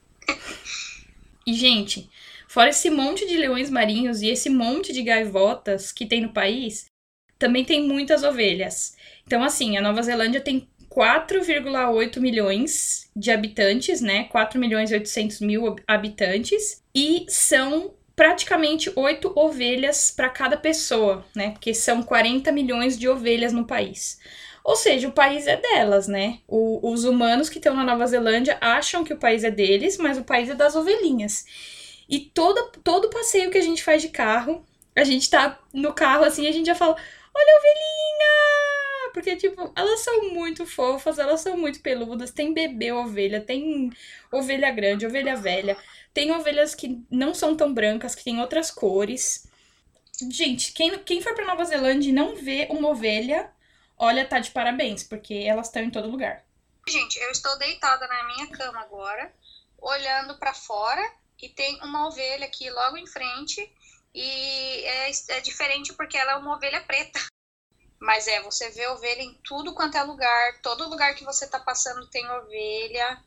E, 1.46 1.52
gente, 1.52 2.10
fora 2.48 2.70
esse 2.70 2.88
monte 2.88 3.26
de 3.26 3.36
leões 3.36 3.68
marinhos 3.68 4.22
e 4.22 4.28
esse 4.28 4.48
monte 4.48 4.90
de 4.90 5.02
gaivotas 5.02 5.92
que 5.92 6.06
tem 6.06 6.22
no 6.22 6.32
país, 6.32 6.86
também 7.38 7.62
tem 7.62 7.86
muitas 7.86 8.24
ovelhas. 8.24 8.95
Então, 9.26 9.42
assim, 9.42 9.76
a 9.76 9.80
Nova 9.82 10.02
Zelândia 10.02 10.40
tem 10.40 10.68
4,8 10.88 12.20
milhões 12.20 13.10
de 13.14 13.30
habitantes, 13.30 14.00
né? 14.00 14.24
4 14.24 14.58
milhões 14.58 14.90
e 14.90 14.94
800 14.94 15.40
mil 15.40 15.76
habitantes. 15.86 16.82
E 16.94 17.26
são 17.28 17.94
praticamente 18.14 18.90
8 18.96 19.32
ovelhas 19.36 20.10
para 20.10 20.30
cada 20.30 20.56
pessoa, 20.56 21.24
né? 21.34 21.50
Porque 21.50 21.74
são 21.74 22.02
40 22.02 22.50
milhões 22.52 22.98
de 22.98 23.08
ovelhas 23.08 23.52
no 23.52 23.66
país. 23.66 24.18
Ou 24.64 24.74
seja, 24.74 25.06
o 25.06 25.12
país 25.12 25.46
é 25.46 25.56
delas, 25.56 26.08
né? 26.08 26.38
O, 26.48 26.90
os 26.90 27.04
humanos 27.04 27.48
que 27.48 27.58
estão 27.58 27.74
na 27.74 27.84
Nova 27.84 28.06
Zelândia 28.06 28.56
acham 28.60 29.04
que 29.04 29.12
o 29.12 29.18
país 29.18 29.44
é 29.44 29.50
deles, 29.50 29.98
mas 29.98 30.16
o 30.18 30.24
país 30.24 30.48
é 30.48 30.54
das 30.54 30.74
ovelhinhas. 30.74 31.44
E 32.08 32.20
todo, 32.20 32.70
todo 32.82 33.10
passeio 33.10 33.50
que 33.50 33.58
a 33.58 33.62
gente 33.62 33.84
faz 33.84 34.00
de 34.00 34.08
carro, 34.08 34.64
a 34.96 35.04
gente 35.04 35.28
tá 35.28 35.60
no 35.74 35.92
carro 35.92 36.24
assim, 36.24 36.48
a 36.48 36.52
gente 36.52 36.66
já 36.66 36.74
fala: 36.74 36.96
Olha 37.34 37.52
a 37.54 37.58
ovelhinha! 37.58 38.45
Porque, 39.16 39.34
tipo, 39.34 39.72
elas 39.74 40.00
são 40.00 40.28
muito 40.28 40.66
fofas, 40.66 41.18
elas 41.18 41.40
são 41.40 41.56
muito 41.56 41.80
peludas. 41.80 42.30
Tem 42.30 42.52
bebê 42.52 42.92
ovelha, 42.92 43.40
tem 43.40 43.90
ovelha 44.30 44.70
grande, 44.70 45.06
ovelha 45.06 45.34
velha. 45.34 45.74
Tem 46.12 46.30
ovelhas 46.32 46.74
que 46.74 47.02
não 47.10 47.32
são 47.32 47.56
tão 47.56 47.72
brancas, 47.72 48.14
que 48.14 48.22
tem 48.22 48.38
outras 48.42 48.70
cores. 48.70 49.48
Gente, 50.30 50.70
quem, 50.72 50.98
quem 50.98 51.22
for 51.22 51.34
pra 51.34 51.46
Nova 51.46 51.64
Zelândia 51.64 52.10
e 52.10 52.12
não 52.12 52.36
vê 52.36 52.68
uma 52.68 52.90
ovelha, 52.90 53.50
olha, 53.96 54.28
tá 54.28 54.38
de 54.38 54.50
parabéns, 54.50 55.02
porque 55.02 55.32
elas 55.32 55.68
estão 55.68 55.82
em 55.82 55.90
todo 55.90 56.10
lugar. 56.10 56.44
Gente, 56.86 57.18
eu 57.18 57.30
estou 57.30 57.58
deitada 57.58 58.06
na 58.06 58.22
minha 58.24 58.48
cama 58.48 58.80
agora, 58.80 59.34
olhando 59.78 60.36
para 60.36 60.52
fora, 60.52 61.10
e 61.40 61.48
tem 61.48 61.80
uma 61.82 62.06
ovelha 62.06 62.44
aqui 62.44 62.68
logo 62.68 62.98
em 62.98 63.06
frente, 63.06 63.66
e 64.14 64.84
é, 64.84 65.10
é 65.30 65.40
diferente 65.40 65.94
porque 65.94 66.18
ela 66.18 66.32
é 66.32 66.36
uma 66.36 66.54
ovelha 66.54 66.82
preta. 66.82 67.18
Mas 68.00 68.26
é, 68.26 68.42
você 68.42 68.70
vê 68.70 68.86
ovelha 68.88 69.22
em 69.22 69.34
tudo 69.44 69.74
quanto 69.74 69.96
é 69.96 70.02
lugar, 70.02 70.60
todo 70.62 70.88
lugar 70.88 71.14
que 71.14 71.24
você 71.24 71.46
tá 71.46 71.58
passando 71.58 72.06
tem 72.08 72.28
ovelha. 72.30 73.22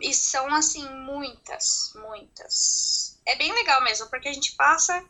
E 0.00 0.12
são, 0.14 0.52
assim, 0.54 0.88
muitas, 0.88 1.92
muitas. 1.94 3.20
É 3.26 3.36
bem 3.36 3.52
legal 3.52 3.82
mesmo, 3.82 4.08
porque 4.08 4.28
a 4.28 4.32
gente 4.32 4.52
passa 4.52 5.04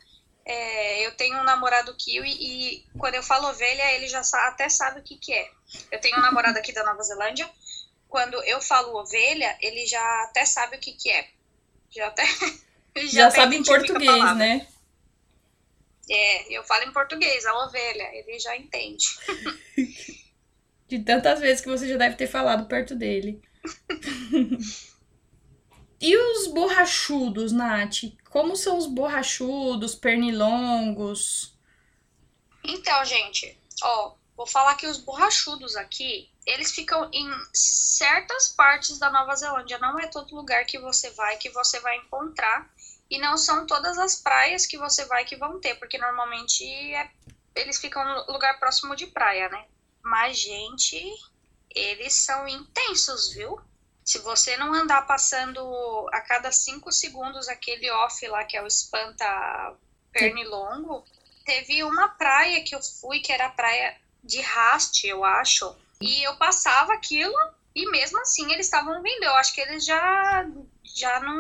é, 0.44 1.06
eu 1.06 1.12
tenho 1.12 1.38
um 1.38 1.44
namorado 1.44 1.94
kiwi 1.94 2.28
e 2.28 2.84
quando 2.98 3.14
eu 3.14 3.22
falo 3.22 3.48
ovelha, 3.48 3.94
ele 3.94 4.08
já 4.08 4.20
até 4.48 4.68
sabe 4.68 5.00
o 5.00 5.02
que, 5.02 5.16
que 5.16 5.32
é. 5.32 5.48
Eu 5.90 6.00
tenho 6.00 6.18
um 6.18 6.22
namorado 6.22 6.58
aqui 6.58 6.72
da 6.72 6.84
Nova 6.84 7.02
Zelândia. 7.02 7.48
Quando 8.08 8.42
eu 8.44 8.60
falo 8.60 8.96
ovelha, 8.96 9.56
ele 9.60 9.86
já 9.86 10.02
até 10.24 10.44
sabe 10.44 10.76
o 10.76 10.80
que, 10.80 10.92
que 10.92 11.10
é. 11.10 11.28
Já 11.90 12.08
até. 12.08 12.24
já, 12.96 13.08
já 13.08 13.30
sabe 13.30 13.56
em 13.56 13.62
português, 13.62 14.36
né? 14.36 14.66
É, 16.10 16.56
eu 16.56 16.62
falo 16.64 16.84
em 16.84 16.92
português, 16.92 17.44
a 17.46 17.64
ovelha, 17.64 18.10
ele 18.14 18.38
já 18.38 18.56
entende. 18.56 19.06
De 20.88 20.98
tantas 20.98 21.40
vezes 21.40 21.62
que 21.62 21.70
você 21.70 21.88
já 21.88 21.96
deve 21.96 22.16
ter 22.16 22.26
falado 22.26 22.66
perto 22.66 22.94
dele. 22.94 23.40
E 26.04 26.16
os 26.16 26.48
borrachudos, 26.48 27.52
Nath? 27.52 28.12
Como 28.28 28.56
são 28.56 28.76
os 28.76 28.88
borrachudos, 28.88 29.94
pernilongos? 29.94 31.56
Então, 32.64 33.04
gente, 33.04 33.56
ó, 33.80 34.16
vou 34.36 34.44
falar 34.44 34.74
que 34.74 34.88
os 34.88 34.98
borrachudos 34.98 35.76
aqui, 35.76 36.28
eles 36.44 36.72
ficam 36.72 37.08
em 37.12 37.30
certas 37.54 38.48
partes 38.48 38.98
da 38.98 39.12
Nova 39.12 39.36
Zelândia. 39.36 39.78
Não 39.78 39.96
é 39.96 40.08
todo 40.08 40.34
lugar 40.34 40.66
que 40.66 40.76
você 40.76 41.08
vai 41.10 41.36
que 41.36 41.50
você 41.50 41.78
vai 41.78 41.96
encontrar. 41.98 42.68
E 43.12 43.18
não 43.18 43.36
são 43.36 43.66
todas 43.66 43.98
as 43.98 44.16
praias 44.16 44.64
que 44.64 44.78
você 44.78 45.04
vai 45.04 45.22
que 45.26 45.36
vão 45.36 45.60
ter, 45.60 45.74
porque 45.74 45.98
normalmente 45.98 46.64
é, 46.94 47.10
eles 47.54 47.78
ficam 47.78 48.02
no 48.02 48.32
lugar 48.32 48.58
próximo 48.58 48.96
de 48.96 49.06
praia, 49.06 49.50
né? 49.50 49.66
Mas, 50.02 50.38
gente, 50.38 50.98
eles 51.74 52.14
são 52.14 52.48
intensos, 52.48 53.34
viu? 53.34 53.60
Se 54.02 54.18
você 54.20 54.56
não 54.56 54.72
andar 54.72 55.06
passando 55.06 55.60
a 56.10 56.22
cada 56.22 56.50
cinco 56.50 56.90
segundos 56.90 57.50
aquele 57.50 57.90
off 57.90 58.26
lá, 58.28 58.44
que 58.44 58.56
é 58.56 58.62
o 58.62 58.66
espanta 58.66 59.76
pernilongo, 60.10 61.04
teve 61.44 61.84
uma 61.84 62.08
praia 62.08 62.64
que 62.64 62.74
eu 62.74 62.82
fui, 62.82 63.20
que 63.20 63.30
era 63.30 63.48
a 63.48 63.52
praia 63.52 63.94
de 64.24 64.40
Raste, 64.40 65.06
eu 65.06 65.22
acho, 65.22 65.76
e 66.00 66.22
eu 66.22 66.34
passava 66.38 66.94
aquilo 66.94 67.36
e 67.74 67.90
mesmo 67.90 68.20
assim 68.20 68.52
eles 68.52 68.66
estavam 68.66 69.02
vindo. 69.02 69.24
Eu 69.24 69.34
acho 69.34 69.54
que 69.54 69.60
eles 69.60 69.84
já 69.84 70.46
já 70.84 71.20
não 71.20 71.36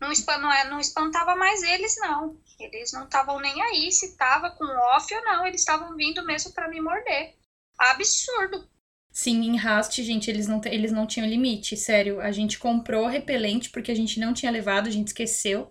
não, 0.00 0.10
não, 0.10 0.40
não, 0.40 0.52
é, 0.52 0.68
não 0.68 0.80
espantava 0.80 1.34
mais 1.36 1.62
eles 1.62 1.96
não. 1.98 2.36
Eles 2.58 2.92
não 2.92 3.04
estavam 3.04 3.38
nem 3.40 3.62
aí 3.62 3.90
se 3.92 4.16
tava 4.16 4.50
com 4.50 4.64
off 4.64 5.14
ou 5.14 5.24
não, 5.24 5.46
eles 5.46 5.60
estavam 5.60 5.94
vindo 5.96 6.24
mesmo 6.24 6.52
para 6.52 6.68
me 6.68 6.80
morder. 6.80 7.34
Absurdo. 7.78 8.68
Sim, 9.12 9.46
em 9.46 9.56
Rast, 9.56 10.02
gente, 10.02 10.30
eles 10.30 10.46
não, 10.46 10.60
eles 10.66 10.92
não 10.92 11.06
tinham 11.06 11.26
limite, 11.26 11.76
sério. 11.76 12.20
A 12.20 12.30
gente 12.30 12.58
comprou 12.58 13.06
repelente 13.06 13.70
porque 13.70 13.90
a 13.90 13.94
gente 13.94 14.20
não 14.20 14.34
tinha 14.34 14.52
levado, 14.52 14.88
a 14.88 14.90
gente 14.90 15.08
esqueceu. 15.08 15.70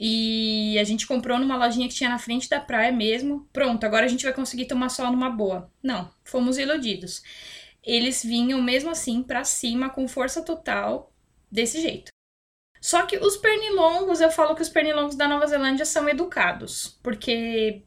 E 0.00 0.78
a 0.78 0.84
gente 0.84 1.06
comprou 1.06 1.38
numa 1.38 1.56
lojinha 1.56 1.88
que 1.88 1.94
tinha 1.94 2.08
na 2.08 2.18
frente 2.18 2.48
da 2.48 2.60
praia 2.60 2.92
mesmo. 2.92 3.48
Pronto, 3.52 3.84
agora 3.84 4.06
a 4.06 4.08
gente 4.08 4.24
vai 4.24 4.32
conseguir 4.32 4.66
tomar 4.66 4.88
sol 4.90 5.10
numa 5.10 5.28
boa. 5.28 5.70
Não, 5.82 6.10
fomos 6.24 6.56
iludidos. 6.56 7.22
Eles 7.88 8.22
vinham 8.22 8.60
mesmo 8.60 8.90
assim 8.90 9.22
para 9.22 9.44
cima 9.44 9.88
com 9.88 10.06
força 10.06 10.42
total, 10.42 11.10
desse 11.50 11.80
jeito. 11.80 12.12
Só 12.82 13.06
que 13.06 13.16
os 13.16 13.38
pernilongos, 13.38 14.20
eu 14.20 14.30
falo 14.30 14.54
que 14.54 14.60
os 14.60 14.68
pernilongos 14.68 15.16
da 15.16 15.26
Nova 15.26 15.46
Zelândia 15.46 15.86
são 15.86 16.06
educados, 16.06 17.00
porque 17.02 17.82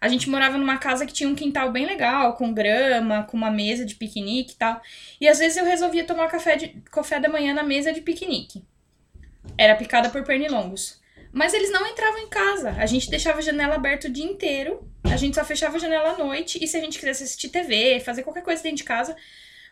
a 0.00 0.08
gente 0.08 0.28
morava 0.28 0.58
numa 0.58 0.78
casa 0.78 1.06
que 1.06 1.12
tinha 1.12 1.28
um 1.28 1.34
quintal 1.36 1.70
bem 1.70 1.86
legal, 1.86 2.34
com 2.34 2.52
grama, 2.52 3.22
com 3.22 3.36
uma 3.36 3.48
mesa 3.48 3.84
de 3.84 3.94
piquenique 3.94 4.54
e 4.54 4.56
tal. 4.56 4.82
E 5.20 5.28
às 5.28 5.38
vezes 5.38 5.56
eu 5.56 5.64
resolvia 5.64 6.04
tomar 6.04 6.26
café, 6.26 6.56
de, 6.56 6.68
café 6.90 7.20
da 7.20 7.28
manhã 7.28 7.54
na 7.54 7.62
mesa 7.62 7.92
de 7.92 8.00
piquenique. 8.00 8.64
Era 9.56 9.76
picada 9.76 10.10
por 10.10 10.24
pernilongos. 10.24 11.00
Mas 11.32 11.54
eles 11.54 11.70
não 11.70 11.86
entravam 11.86 12.18
em 12.18 12.28
casa. 12.28 12.70
A 12.72 12.86
gente 12.86 13.08
deixava 13.08 13.38
a 13.38 13.42
janela 13.42 13.76
aberta 13.76 14.08
o 14.08 14.10
dia 14.10 14.24
inteiro. 14.24 14.90
A 15.12 15.16
gente 15.16 15.34
só 15.34 15.44
fechava 15.44 15.76
a 15.76 15.80
janela 15.80 16.10
à 16.10 16.18
noite. 16.18 16.62
E 16.62 16.66
se 16.66 16.76
a 16.76 16.80
gente 16.80 16.98
quisesse 16.98 17.24
assistir 17.24 17.48
TV, 17.48 18.00
fazer 18.00 18.22
qualquer 18.22 18.42
coisa 18.42 18.62
dentro 18.62 18.78
de 18.78 18.84
casa, 18.84 19.16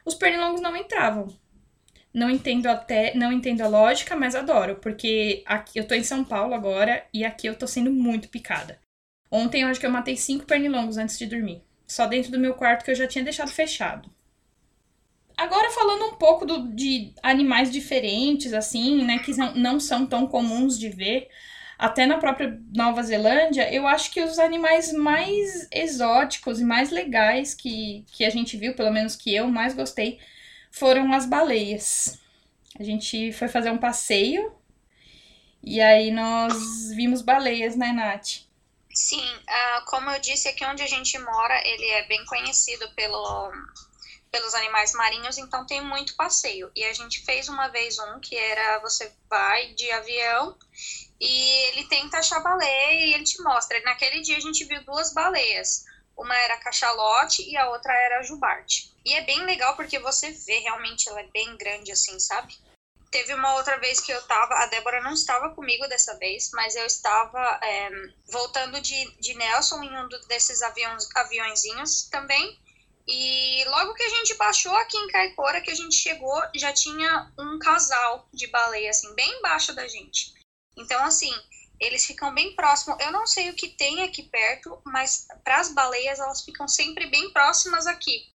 os 0.05 0.14
pernilongos 0.14 0.61
não 0.61 0.76
entravam. 0.76 1.29
Não 2.12 2.31
entendo 2.31 2.69
até, 2.69 3.14
não 3.14 3.33
entendo 3.33 3.62
a 3.62 3.69
lógica, 3.69 4.14
mas 4.14 4.37
adoro, 4.37 4.76
porque 4.76 5.43
aqui 5.45 5.81
eu 5.81 5.87
tô 5.87 5.95
em 5.95 6.05
São 6.05 6.25
Paulo 6.25 6.55
agora 6.55 7.05
e 7.12 7.25
aqui 7.25 7.49
eu 7.49 7.57
tô 7.57 7.67
sendo 7.67 7.91
muito 7.91 8.29
picada. 8.29 8.79
Ontem 9.31 9.62
eu 9.62 9.69
acho 9.69 9.81
que 9.81 9.87
eu 9.87 9.91
matei 9.91 10.17
cinco 10.17 10.47
pernilongos 10.47 10.97
antes 10.97 11.19
de 11.19 11.26
dormir. 11.26 11.62
Só 11.88 12.07
dentro 12.07 12.31
do 12.31 12.38
meu 12.38 12.55
quarto 12.55 12.85
que 12.85 12.91
eu 12.93 12.95
já 12.95 13.07
tinha 13.07 13.25
deixado 13.25 13.50
fechado. 13.50 14.09
Agora 15.37 15.73
falando 15.73 16.05
um 16.07 16.14
pouco 16.14 16.47
do, 16.47 16.69
de 16.69 17.12
animais 17.21 17.73
diferentes, 17.73 18.53
assim, 18.53 19.05
né, 19.05 19.19
que 19.19 19.37
não, 19.37 19.55
não 19.57 19.81
são 19.81 20.07
tão 20.07 20.29
comuns 20.29 20.79
de 20.79 20.88
ver, 20.88 21.29
até 21.85 22.07
na 22.07 22.17
própria 22.17 22.59
Nova 22.75 23.03
Zelândia, 23.03 23.71
eu 23.71 23.87
acho 23.87 24.11
que 24.11 24.23
os 24.23 24.38
animais 24.38 24.91
mais 24.91 25.69
exóticos 25.71 26.59
e 26.59 26.64
mais 26.64 26.91
legais 26.91 27.53
que, 27.53 28.07
que 28.11 28.25
a 28.25 28.31
gente 28.31 28.57
viu, 28.57 28.75
pelo 28.75 28.91
menos 28.91 29.14
que 29.14 29.35
eu 29.35 29.49
mais 29.49 29.75
gostei, 29.75 30.19
foram 30.73 31.12
as 31.12 31.26
baleias. 31.26 32.19
A 32.81 32.83
gente 32.83 33.33
foi 33.33 33.49
fazer 33.49 33.71
um 33.71 33.76
passeio 33.76 34.50
e 35.62 35.79
aí 35.79 36.11
nós 36.11 36.91
vimos 36.97 37.21
baleias, 37.21 37.76
né, 37.76 37.93
Nath? 37.93 38.47
Sim, 38.95 39.37
uh, 39.37 39.85
como 39.85 40.09
eu 40.09 40.19
disse, 40.21 40.49
aqui 40.49 40.64
onde 40.64 40.83
a 40.83 40.87
gente 40.87 41.19
mora, 41.19 41.69
ele 41.69 41.85
é 41.85 42.07
bem 42.07 42.25
conhecido 42.25 42.88
pelo, 42.95 43.53
pelos 44.33 44.55
animais 44.55 44.95
marinhos, 44.95 45.37
então 45.37 45.67
tem 45.67 45.83
muito 45.83 46.17
passeio. 46.17 46.71
E 46.75 46.83
a 46.85 46.95
gente 46.95 47.23
fez 47.26 47.47
uma 47.50 47.69
vez 47.69 47.99
um 47.99 48.21
que 48.21 48.35
era 48.35 48.79
você 48.79 49.12
vai 49.29 49.75
de 49.75 49.91
avião 49.93 50.57
e 51.25 51.69
ele 51.69 51.85
tenta 51.85 52.19
achar 52.19 52.40
baleia 52.40 53.07
e 53.07 53.14
ele 53.14 53.25
te 53.25 53.43
mostra. 53.43 53.81
Naquele 53.81 54.21
dia 54.21 54.37
a 54.37 54.40
gente 54.40 54.62
viu 54.66 54.85
duas 54.85 55.14
baleias. 55.14 55.87
Uma 56.14 56.37
era 56.37 56.59
cachalote 56.59 57.43
e 57.49 57.57
a 57.57 57.71
outra 57.71 57.93
era 57.95 58.23
jubarte. 58.23 58.95
E 59.04 59.14
é 59.14 59.23
bem 59.23 59.43
legal 59.47 59.75
porque 59.75 59.99
você 59.99 60.31
vê 60.31 60.59
realmente 60.59 61.09
ela 61.09 61.21
é 61.21 61.26
bem 61.28 61.57
grande 61.57 61.90
assim, 61.90 62.21
sabe? 62.21 62.54
Teve 63.11 63.33
uma 63.33 63.54
outra 63.54 63.78
vez 63.78 64.00
que 64.00 64.12
eu 64.12 64.21
tava, 64.26 64.54
a 64.54 64.66
Débora 64.66 65.00
não 65.00 65.14
estava 65.14 65.54
comigo 65.54 65.87
dessa 65.88 66.14
vez, 66.19 66.50
mas 66.52 66.75
eu 66.76 66.85
estava 66.85 67.59
é, 67.62 67.90
voltando 68.31 68.78
de, 68.81 69.11
de 69.19 69.35
Nelson 69.35 69.83
em 69.83 69.97
um 69.97 70.09
desses 70.28 70.61
aviões, 70.61 71.09
aviõezinhos 71.14 72.02
também. 72.11 72.59
E 73.07 73.64
logo 73.66 73.95
que 73.95 74.02
a 74.02 74.09
gente 74.11 74.35
baixou 74.35 74.75
aqui 74.76 74.97
em 74.99 75.09
Caicora, 75.09 75.61
que 75.62 75.71
a 75.71 75.75
gente 75.75 75.95
chegou, 75.95 76.43
já 76.54 76.73
tinha 76.73 77.33
um 77.38 77.59
casal 77.59 78.28
de 78.33 78.47
baleia, 78.49 78.90
assim, 78.90 79.14
bem 79.14 79.38
embaixo 79.38 79.75
da 79.75 79.88
gente. 79.88 80.34
Então, 80.76 81.02
assim, 81.04 81.33
eles 81.81 82.04
ficam 82.07 82.33
bem 82.35 82.54
próximos. 82.54 82.99
Eu 83.00 83.12
não 83.12 83.26
sei 83.26 83.50
o 83.50 83.54
que 83.54 83.69
tem 83.69 84.02
aqui 84.02 84.23
perto, 84.23 84.81
mas 84.85 85.26
para 85.43 85.61
as 85.61 85.73
baleias, 85.73 86.19
elas 86.19 86.43
ficam 86.43 86.66
sempre 86.69 87.07
bem 87.07 87.33
próximas 87.33 87.87
aqui. 87.87 88.26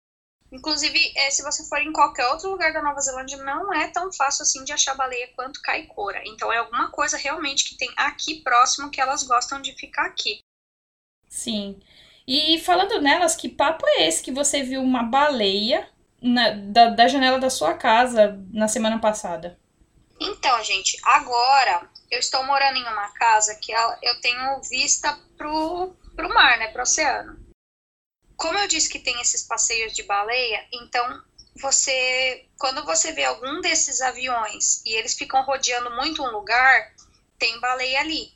Inclusive, 0.50 1.12
é, 1.14 1.30
se 1.30 1.42
você 1.42 1.68
for 1.68 1.78
em 1.80 1.92
qualquer 1.92 2.26
outro 2.28 2.50
lugar 2.50 2.72
da 2.72 2.82
Nova 2.82 3.00
Zelândia, 3.00 3.36
não 3.38 3.72
é 3.72 3.88
tão 3.88 4.10
fácil 4.12 4.42
assim 4.42 4.64
de 4.64 4.72
achar 4.72 4.94
baleia 4.94 5.30
quanto 5.36 5.60
caicora. 5.60 6.22
Então, 6.26 6.50
é 6.52 6.58
alguma 6.58 6.90
coisa 6.90 7.18
realmente 7.18 7.68
que 7.68 7.76
tem 7.76 7.90
aqui 7.96 8.36
próximo 8.42 8.90
que 8.90 9.00
elas 9.00 9.22
gostam 9.22 9.60
de 9.60 9.74
ficar 9.74 10.06
aqui. 10.06 10.40
Sim. 11.28 11.78
E 12.26 12.58
falando 12.60 13.00
nelas, 13.00 13.36
que 13.36 13.48
papo 13.48 13.86
é 13.86 14.08
esse 14.08 14.22
que 14.22 14.32
você 14.32 14.62
viu 14.62 14.82
uma 14.82 15.02
baleia 15.02 15.88
na, 16.20 16.50
da, 16.50 16.90
da 16.90 17.08
janela 17.08 17.38
da 17.38 17.50
sua 17.50 17.74
casa 17.74 18.38
na 18.50 18.68
semana 18.68 18.98
passada? 18.98 19.58
Então, 20.20 20.62
gente, 20.64 20.98
agora 21.04 21.88
eu 22.10 22.18
estou 22.18 22.44
morando 22.44 22.76
em 22.76 22.88
uma 22.88 23.10
casa 23.12 23.54
que 23.56 23.72
eu 23.72 24.20
tenho 24.20 24.60
vista 24.62 25.18
pro, 25.36 25.94
pro 26.14 26.28
mar, 26.28 26.58
né, 26.58 26.68
pro 26.68 26.82
oceano 26.82 27.48
como 28.38 28.56
eu 28.56 28.68
disse 28.68 28.88
que 28.88 29.00
tem 29.00 29.20
esses 29.20 29.42
passeios 29.42 29.92
de 29.92 30.04
baleia, 30.04 30.64
então 30.72 31.22
você, 31.60 32.46
quando 32.56 32.84
você 32.84 33.10
vê 33.12 33.24
algum 33.24 33.60
desses 33.60 34.00
aviões 34.00 34.80
e 34.86 34.96
eles 34.96 35.14
ficam 35.14 35.42
rodeando 35.42 35.90
muito 35.96 36.22
um 36.22 36.30
lugar, 36.30 36.94
tem 37.36 37.58
baleia 37.58 37.98
ali. 37.98 38.32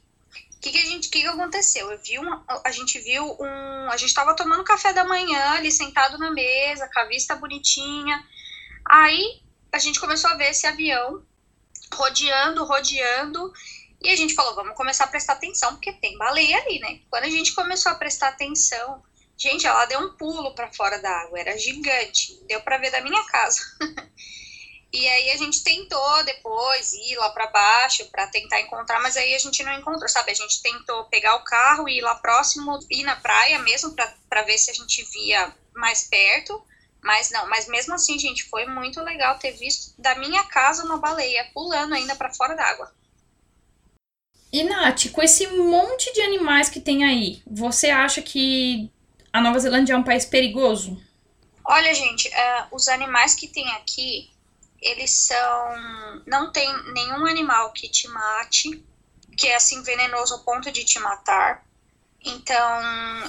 O 0.56 0.60
que, 0.60 0.72
que 0.72 0.78
a 0.78 0.86
gente, 0.86 1.08
que, 1.08 1.22
que 1.22 1.26
aconteceu? 1.28 1.90
Eu 1.90 1.98
vi 1.98 2.18
um, 2.18 2.44
a 2.64 2.70
gente 2.72 2.98
viu 2.98 3.36
um, 3.40 3.90
a 3.90 3.96
gente 3.96 4.08
estava 4.08 4.34
tomando 4.34 4.64
café 4.64 4.92
da 4.92 5.04
manhã 5.04 5.52
ali 5.52 5.70
sentado 5.70 6.18
na 6.18 6.32
mesa, 6.32 6.90
com 6.92 6.98
a 6.98 7.04
vista 7.04 7.36
bonitinha. 7.36 8.26
Aí 8.84 9.40
a 9.70 9.78
gente 9.78 10.00
começou 10.00 10.30
a 10.30 10.34
ver 10.34 10.50
esse 10.50 10.66
avião 10.66 11.24
rodeando, 11.94 12.64
rodeando. 12.64 13.52
E 14.02 14.10
a 14.10 14.16
gente 14.16 14.34
falou, 14.34 14.54
vamos 14.54 14.76
começar 14.76 15.04
a 15.04 15.08
prestar 15.08 15.34
atenção, 15.34 15.74
porque 15.74 15.92
tem 15.92 16.18
baleia 16.18 16.58
ali, 16.58 16.80
né? 16.80 17.00
Quando 17.08 17.24
a 17.24 17.30
gente 17.30 17.54
começou 17.54 17.92
a 17.92 17.94
prestar 17.94 18.28
atenção, 18.28 19.02
Gente, 19.42 19.66
ela 19.66 19.84
deu 19.86 19.98
um 19.98 20.16
pulo 20.16 20.54
para 20.54 20.72
fora 20.72 21.00
da 21.00 21.10
água, 21.22 21.40
era 21.40 21.58
gigante, 21.58 22.38
deu 22.46 22.60
para 22.60 22.78
ver 22.78 22.92
da 22.92 23.00
minha 23.00 23.24
casa. 23.24 23.60
e 24.92 25.08
aí 25.08 25.30
a 25.30 25.36
gente 25.36 25.64
tentou 25.64 26.24
depois 26.24 26.92
ir 26.92 27.16
lá 27.16 27.28
para 27.30 27.48
baixo 27.48 28.08
para 28.12 28.28
tentar 28.28 28.60
encontrar, 28.60 29.00
mas 29.00 29.16
aí 29.16 29.34
a 29.34 29.38
gente 29.38 29.60
não 29.64 29.72
encontrou, 29.72 30.08
sabe? 30.08 30.30
A 30.30 30.34
gente 30.34 30.62
tentou 30.62 31.06
pegar 31.06 31.34
o 31.34 31.44
carro 31.44 31.88
e 31.88 31.98
ir 31.98 32.02
lá 32.02 32.14
próximo, 32.14 32.78
ir 32.88 33.02
na 33.02 33.16
praia 33.16 33.58
mesmo 33.58 33.92
para 34.28 34.42
ver 34.42 34.58
se 34.58 34.70
a 34.70 34.74
gente 34.74 35.02
via 35.10 35.52
mais 35.74 36.04
perto. 36.04 36.64
Mas 37.02 37.30
não, 37.30 37.48
mas 37.48 37.66
mesmo 37.66 37.94
assim, 37.94 38.18
gente, 38.18 38.44
foi 38.44 38.64
muito 38.64 39.00
legal 39.02 39.36
ter 39.38 39.52
visto 39.52 39.92
da 40.00 40.14
minha 40.14 40.44
casa 40.44 40.84
uma 40.84 40.98
baleia 40.98 41.50
pulando 41.52 41.94
ainda 41.94 42.14
para 42.14 42.32
fora 42.32 42.54
d'água. 42.54 42.92
E 44.52 44.62
Nath, 44.62 45.10
com 45.10 45.22
esse 45.22 45.46
monte 45.48 46.12
de 46.12 46.20
animais 46.20 46.68
que 46.68 46.80
tem 46.80 47.04
aí, 47.04 47.42
você 47.46 47.88
acha 47.88 48.22
que 48.22 48.90
a 49.32 49.40
Nova 49.40 49.58
Zelândia 49.58 49.94
é 49.94 49.96
um 49.96 50.02
país 50.02 50.26
perigoso? 50.26 51.02
Olha, 51.64 51.94
gente, 51.94 52.28
uh, 52.28 52.66
os 52.70 52.86
animais 52.86 53.34
que 53.34 53.48
tem 53.48 53.68
aqui, 53.72 54.30
eles 54.80 55.10
são. 55.10 56.22
Não 56.26 56.52
tem 56.52 56.68
nenhum 56.92 57.24
animal 57.26 57.72
que 57.72 57.88
te 57.88 58.06
mate, 58.08 58.84
que 59.36 59.48
é 59.48 59.56
assim 59.56 59.82
venenoso 59.82 60.34
ao 60.34 60.40
ponto 60.40 60.70
de 60.70 60.84
te 60.84 60.98
matar. 60.98 61.64
Então, 62.24 62.80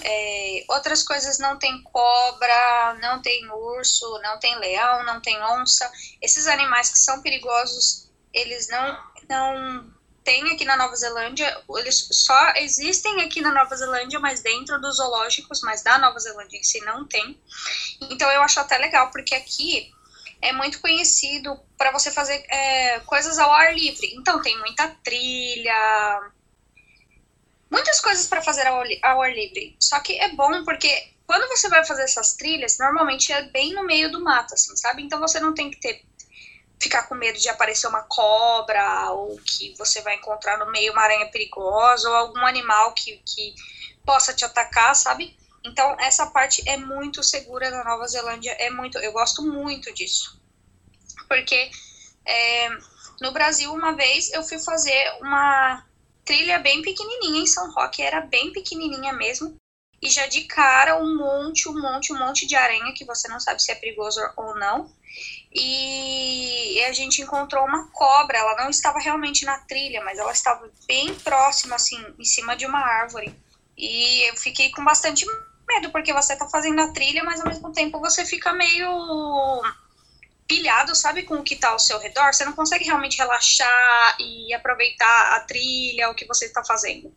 é, 0.04 0.66
outras 0.70 1.04
coisas 1.04 1.40
não 1.40 1.58
tem 1.58 1.82
cobra, 1.84 2.98
não 3.02 3.22
tem 3.22 3.50
urso, 3.50 4.20
não 4.22 4.39
tem 4.39 4.58
leão, 4.60 5.04
não 5.04 5.20
tem 5.20 5.41
onça. 5.44 5.91
Esses 6.22 6.46
animais 6.46 6.91
que 6.91 7.00
são 7.00 7.22
perigosos, 7.22 8.10
eles 8.32 8.70
não, 8.70 9.00
não 9.28 9.94
tem 10.24 10.54
aqui 10.54 10.63
na 10.63 10.78
Nova 10.78 10.96
Zelândia, 10.96 11.62
eles 11.78 12.08
só 12.12 12.54
existem 12.56 13.22
aqui 13.22 13.41
na 13.41 13.52
Nova 13.52 13.76
Zelândia, 13.76 14.20
mas 14.20 14.41
dentro 14.41 14.80
dos 14.80 14.98
zoológicos, 14.98 15.62
mas 15.62 15.84
da 15.84 15.98
Nova 15.98 16.20
Zelândia 16.20 16.58
em 16.58 16.63
si 16.63 16.80
não 16.82 17.06
tem. 17.06 17.39
Então 18.02 18.30
eu 18.32 18.41
acho 18.41 18.60
até 18.60 18.78
legal, 18.78 19.12
porque 19.12 19.36
aqui 19.36 19.91
é 20.41 20.52
muito 20.52 20.80
conhecido 20.82 21.60
para 21.78 21.91
você 21.91 22.12
fazer 22.12 22.46
é, 22.50 23.00
coisas 23.02 23.38
ao 23.39 23.52
ar 23.52 23.74
livre. 23.74 24.13
Então 24.15 24.41
tem 24.41 24.58
muita 24.60 24.88
trilha, 25.04 26.32
muitas 27.74 28.00
coisas 28.00 28.28
para 28.28 28.44
fazer 28.44 28.68
ao, 28.68 28.84
ao 29.02 29.22
ar 29.24 29.34
livre. 29.34 29.76
Só 29.80 30.00
que 30.00 30.14
é 30.14 30.30
bom 30.30 30.64
porque 30.64 31.12
quando 31.26 31.48
você 31.48 31.68
vai 31.68 31.84
fazer 31.84 32.04
essas 32.04 32.34
trilhas, 32.34 32.78
normalmente 32.78 33.34
é 33.34 33.42
bem 33.42 33.74
no 33.74 33.84
meio 33.84 34.12
do 34.12 34.24
mato, 34.24 34.54
assim, 34.54 34.76
sabe? 34.78 35.02
Então 35.02 35.20
você 35.20 35.40
não 35.40 35.56
tem 35.56 35.72
que 35.72 35.80
ter 35.80 36.06
ficar 36.80 37.04
com 37.04 37.16
medo 37.16 37.40
de 37.40 37.48
aparecer 37.48 37.88
uma 37.88 38.04
cobra, 38.04 39.10
ou 39.12 39.38
que 39.38 39.74
você 39.78 40.02
vai 40.02 40.16
encontrar 40.16 40.58
no 40.58 40.70
meio 40.70 40.92
uma 40.92 41.02
aranha 41.02 41.32
perigosa, 41.32 42.10
ou 42.10 42.16
algum 42.16 42.46
animal 42.46 42.94
que, 42.94 43.22
que 43.26 43.56
possa 44.06 44.34
te 44.34 44.44
atacar, 44.44 44.94
sabe? 44.94 45.36
Então, 45.64 45.96
essa 45.98 46.28
parte 46.28 46.62
é 46.68 46.76
muito 46.76 47.24
segura 47.24 47.72
na 47.72 47.86
Nova 47.86 48.06
Zelândia, 48.06 48.52
é 48.60 48.70
muito, 48.70 48.98
eu 48.98 49.14
gosto 49.14 49.42
muito 49.42 49.94
disso. 49.94 50.38
Porque 51.30 51.72
é, 52.26 52.70
no 53.22 53.32
Brasil, 53.32 53.74
uma 53.74 53.94
vez, 53.94 54.30
eu 54.34 54.44
fui 54.44 54.60
fazer 54.60 55.18
uma 55.22 55.86
trilha 56.26 56.60
bem 56.60 56.82
pequenininha 56.82 57.42
em 57.42 57.48
São 57.48 57.72
Roque, 57.72 58.02
era 58.02 58.22
bem 58.22 58.52
pequenininha 58.52 59.14
mesmo, 59.14 59.56
e 60.02 60.10
já 60.10 60.28
de 60.28 60.44
cara 60.46 61.02
um 61.02 61.18
monte, 61.18 61.70
um 61.70 61.80
monte, 61.80 62.12
um 62.12 62.20
monte 62.20 62.46
de 62.46 62.56
aranha 62.56 62.94
que 62.94 63.06
você 63.06 63.28
não 63.28 63.40
sabe 63.40 63.62
se 63.62 63.72
é 63.72 63.76
perigoso 63.76 64.20
ou 64.36 64.56
não 64.56 64.92
e 65.54 66.84
a 66.86 66.94
gente 66.94 67.22
encontrou 67.22 67.64
uma 67.66 67.88
cobra. 67.90 68.38
Ela 68.38 68.56
não 68.64 68.70
estava 68.70 69.00
realmente 69.00 69.46
na 69.46 69.60
trilha, 69.60 70.04
mas 70.04 70.18
ela 70.18 70.32
estava 70.32 70.70
bem 70.88 71.14
próxima, 71.16 71.76
assim, 71.76 72.04
em 72.18 72.26
cima 72.26 72.56
de 72.56 72.66
uma 72.66 72.80
árvore. 72.80 73.36
E 73.78 74.30
eu 74.30 74.36
fiquei 74.36 74.72
com 74.72 74.84
bastante 74.84 75.26
medo, 75.68 75.92
porque 75.92 76.14
você 76.14 76.34
está 76.34 76.48
fazendo 76.48 76.82
a 76.82 76.92
trilha, 76.92 77.24
mas 77.24 77.40
ao 77.40 77.48
mesmo 77.48 77.72
tempo 77.72 78.00
você 78.00 78.26
fica 78.26 78.52
meio 78.54 79.62
pilhado, 80.54 80.96
sabe, 80.96 81.24
com 81.24 81.36
o 81.36 81.44
que 81.44 81.56
está 81.56 81.70
ao 81.70 81.80
seu 81.80 81.98
redor. 81.98 82.32
Você 82.32 82.46
não 82.46 82.54
consegue 82.54 82.86
realmente 82.86 83.18
relaxar 83.18 84.16
e 84.20 84.54
aproveitar 84.54 85.36
a 85.36 85.39
trilha, 85.39 86.12
o 86.12 86.13
que 86.13 86.28
você 86.28 86.46
está 86.46 86.63
fazendo. 86.63 87.12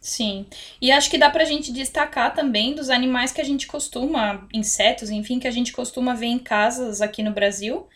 Sim. 0.00 0.46
E 0.80 0.90
acho 0.90 1.08
que 1.08 1.18
dá 1.18 1.30
pra 1.30 1.44
gente 1.44 1.72
destacar 1.72 2.34
também 2.34 2.74
dos 2.74 2.90
animais 2.90 3.30
que 3.30 3.40
a 3.40 3.44
gente 3.44 3.68
costuma, 3.68 4.48
insetos, 4.52 5.08
enfim, 5.08 5.38
que 5.38 5.46
a 5.46 5.52
gente 5.52 5.72
costuma 5.72 6.14
ver 6.14 6.26
em 6.26 6.38
casas 6.38 7.00
aqui 7.00 7.22
no 7.22 7.30
Brasil, 7.30 7.86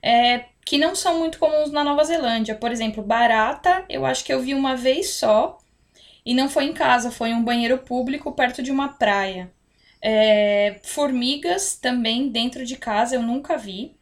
é, 0.00 0.44
que 0.64 0.78
não 0.78 0.94
são 0.94 1.18
muito 1.18 1.38
comuns 1.38 1.72
na 1.72 1.82
Nova 1.82 2.04
Zelândia. 2.04 2.54
Por 2.54 2.70
exemplo, 2.70 3.02
barata, 3.02 3.84
eu 3.88 4.06
acho 4.06 4.24
que 4.24 4.32
eu 4.32 4.40
vi 4.40 4.54
uma 4.54 4.76
vez 4.76 5.14
só, 5.14 5.58
e 6.24 6.32
não 6.32 6.48
foi 6.48 6.64
em 6.64 6.72
casa, 6.72 7.10
foi 7.10 7.30
em 7.30 7.34
um 7.34 7.42
banheiro 7.42 7.78
público 7.78 8.30
perto 8.30 8.62
de 8.62 8.70
uma 8.70 8.88
praia. 8.88 9.50
É, 10.00 10.78
formigas 10.84 11.74
também 11.74 12.28
dentro 12.28 12.64
de 12.64 12.76
casa 12.76 13.16
eu 13.16 13.22
nunca 13.22 13.56
vi. 13.56 13.97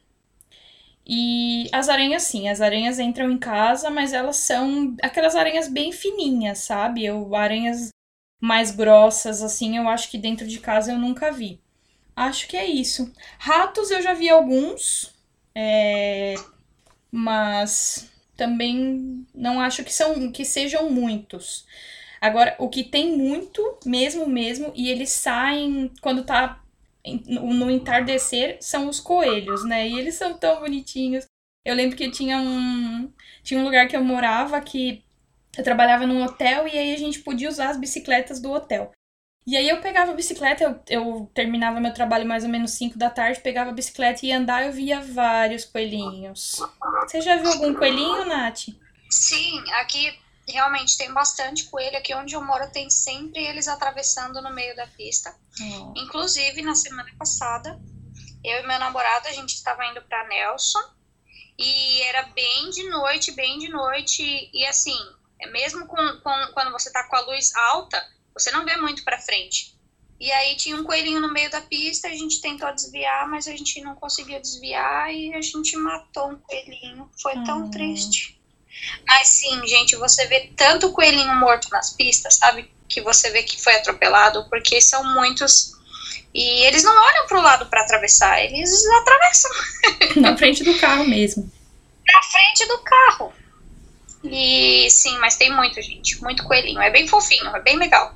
E 1.07 1.69
as 1.73 1.89
aranhas, 1.89 2.25
sim, 2.25 2.49
as 2.49 2.61
aranhas 2.61 2.99
entram 2.99 3.31
em 3.31 3.39
casa, 3.39 3.91
mas 3.91 4.13
elas 4.13 4.37
são 4.37 4.97
aquelas 5.03 5.37
aranhas 5.37 5.69
bem 5.69 5.93
fininhas, 5.93 6.59
sabe? 6.59 7.05
Eu, 7.05 7.35
aranhas 7.35 7.91
mais 8.41 8.71
grossas, 8.73 9.43
assim, 9.43 9.77
eu 9.77 9.89
acho 9.89 10.11
que 10.11 10.19
dentro 10.19 10.47
de 10.47 10.59
casa 10.61 10.93
eu 10.93 10.99
nunca 10.99 11.31
vi. 11.31 11.61
Acho 12.17 12.49
que 12.49 12.57
é 12.57 12.67
isso. 12.67 13.13
Ratos 13.39 13.91
eu 13.91 14.03
já 14.03 14.15
vi 14.15 14.29
alguns, 14.29 15.15
é... 15.55 16.35
mas 17.11 18.11
também 18.37 19.27
não 19.35 19.61
acho 19.61 19.85
que, 19.85 19.93
são, 19.93 20.31
que 20.33 20.45
sejam 20.45 20.91
muitos. 20.91 21.67
Agora, 22.21 22.57
o 22.59 22.69
que 22.69 22.83
tem 22.83 23.17
muito, 23.17 23.79
mesmo, 23.85 24.29
mesmo, 24.29 24.73
e 24.75 24.89
eles 24.91 25.11
saem 25.11 25.93
quando 26.01 26.25
tá 26.25 26.63
no 27.27 27.71
entardecer 27.71 28.59
são 28.61 28.89
os 28.89 29.01
coelhos, 29.01 29.65
né? 29.65 29.89
E 29.89 29.99
eles 29.99 30.15
são 30.15 30.37
tão 30.37 30.61
bonitinhos. 30.61 31.25
Eu 31.65 31.75
lembro 31.75 31.97
que 31.97 32.11
tinha 32.11 32.39
um 32.39 33.13
tinha 33.43 33.61
um 33.61 33.65
lugar 33.65 33.89
que 33.89 33.97
eu 33.97 34.05
morava 34.05 34.61
que 34.61 35.05
eu 35.57 35.65
trabalhava 35.65 36.07
num 36.07 36.23
hotel 36.23 36.69
e 36.69 36.79
aí 36.79 36.95
a 36.95 36.99
gente 36.99 37.21
podia 37.21 37.49
usar 37.49 37.71
as 37.71 37.77
bicicletas 37.77 38.41
do 38.41 38.53
hotel. 38.53 38.93
E 39.47 39.57
aí 39.57 39.69
eu 39.69 39.81
pegava 39.81 40.11
a 40.11 40.15
bicicleta, 40.15 40.65
eu, 40.65 40.81
eu 40.89 41.31
terminava 41.33 41.81
meu 41.81 41.95
trabalho 41.95 42.27
mais 42.27 42.43
ou 42.43 42.51
menos 42.51 42.73
5 42.73 42.99
da 42.99 43.09
tarde, 43.09 43.41
pegava 43.41 43.71
a 43.71 43.73
bicicleta 43.73 44.27
e 44.27 44.31
ia 44.31 44.39
andar, 44.39 44.67
eu 44.67 44.73
via 44.73 45.01
vários 45.01 45.65
coelhinhos. 45.65 46.61
Você 47.03 47.21
já 47.21 47.37
viu 47.37 47.53
algum 47.53 47.73
coelhinho, 47.73 48.25
Nath? 48.25 48.67
Sim, 49.09 49.63
aqui 49.75 50.19
realmente 50.49 50.97
tem 50.97 51.13
bastante 51.13 51.65
coelho. 51.65 51.97
Aqui 51.97 52.15
onde 52.15 52.35
eu 52.35 52.45
moro 52.45 52.71
tem 52.71 52.89
sempre 52.91 53.45
eles 53.45 53.69
atravessando 53.69 54.41
no 54.41 54.53
meio 54.53 54.75
da 54.77 54.87
pista. 54.87 55.35
Uhum. 55.61 55.95
Inclusive, 55.97 56.63
na 56.63 56.75
semana 56.75 57.11
passada, 57.19 57.81
eu 58.45 58.61
e 58.61 58.67
meu 58.67 58.79
namorado, 58.79 59.29
a 59.29 59.33
gente 59.33 59.55
estava 59.55 59.85
indo 59.87 60.03
para 60.03 60.29
Nelson. 60.29 60.97
E 61.59 62.03
era 62.03 62.23
bem 62.23 62.71
de 62.71 62.89
noite, 62.89 63.33
bem 63.33 63.59
de 63.59 63.69
noite. 63.69 64.51
E 64.53 64.65
assim, 64.67 64.99
é 65.41 65.51
mesmo 65.51 65.87
com, 65.87 66.21
com, 66.21 66.53
quando 66.53 66.71
você 66.71 66.93
tá 66.93 67.05
com 67.05 67.17
a 67.17 67.21
luz 67.21 67.55
alta, 67.55 68.03
você 68.33 68.51
não 68.51 68.65
vê 68.65 68.77
muito 68.77 69.05
para 69.05 69.21
frente. 69.21 69.77
E 70.19 70.33
aí 70.33 70.57
tinha 70.57 70.77
um 70.77 70.85
coelhinho 70.85 71.21
no 71.21 71.33
meio 71.33 71.51
da 71.51 71.61
pista, 71.61 72.09
a 72.09 72.13
gente 72.13 72.41
tentou 72.41 72.73
desviar, 72.75 73.29
mas 73.29 73.47
a 73.47 73.53
gente 73.53 73.81
não 73.83 73.95
conseguiu 73.95 74.41
desviar 74.41 75.13
e 75.13 75.35
a 75.35 75.43
gente 75.43 75.77
matou 75.77 76.31
um 76.31 76.39
coelhinho. 76.39 77.11
Foi 77.21 77.35
tão 77.45 77.65
hum. 77.65 77.71
triste. 77.71 78.36
Mas 79.07 79.29
sim, 79.29 79.67
gente, 79.67 79.97
você 79.97 80.27
vê 80.27 80.51
tanto 80.57 80.93
coelhinho 80.93 81.35
morto 81.37 81.69
nas 81.71 81.95
pistas, 81.95 82.37
sabe? 82.37 82.71
Que 82.89 83.01
você 83.01 83.31
vê 83.31 83.43
que 83.43 83.63
foi 83.63 83.75
atropelado, 83.75 84.47
porque 84.49 84.81
são 84.81 85.05
muitos. 85.15 85.73
E 86.35 86.65
eles 86.67 86.83
não 86.85 86.93
olham 86.93 87.27
para 87.27 87.39
o 87.39 87.43
lado 87.43 87.67
para 87.67 87.83
atravessar, 87.83 88.43
eles 88.43 88.71
atravessam. 89.01 89.51
Na 90.21 90.37
frente 90.37 90.63
do 90.65 90.77
carro 90.79 91.07
mesmo. 91.07 91.51
Na 92.07 92.23
frente 92.23 92.67
do 92.69 92.79
carro. 92.79 93.33
E 94.25 94.89
sim, 94.91 95.19
mas 95.19 95.37
tem 95.37 95.55
muito, 95.55 95.81
gente. 95.81 96.21
Muito 96.23 96.45
coelhinho. 96.45 96.81
É 96.81 96.91
bem 96.91 97.07
fofinho, 97.07 97.55
é 97.55 97.61
bem 97.61 97.77
legal. 97.77 98.13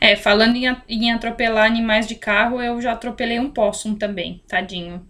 É, 0.00 0.16
falando 0.16 0.56
em, 0.56 0.76
em 0.88 1.12
atropelar 1.12 1.66
animais 1.66 2.06
de 2.06 2.14
carro, 2.14 2.60
eu 2.60 2.80
já 2.80 2.92
atropelei 2.92 3.38
um 3.38 3.50
possum 3.50 3.94
também, 3.94 4.42
tadinho. 4.48 5.06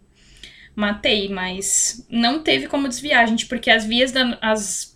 Matei, 0.74 1.28
mas 1.28 2.06
não 2.08 2.42
teve 2.42 2.66
como 2.66 2.88
desviar, 2.88 3.28
gente, 3.28 3.46
porque 3.46 3.70
as 3.70 3.84
vias 3.84 4.10
da, 4.10 4.38
as 4.40 4.92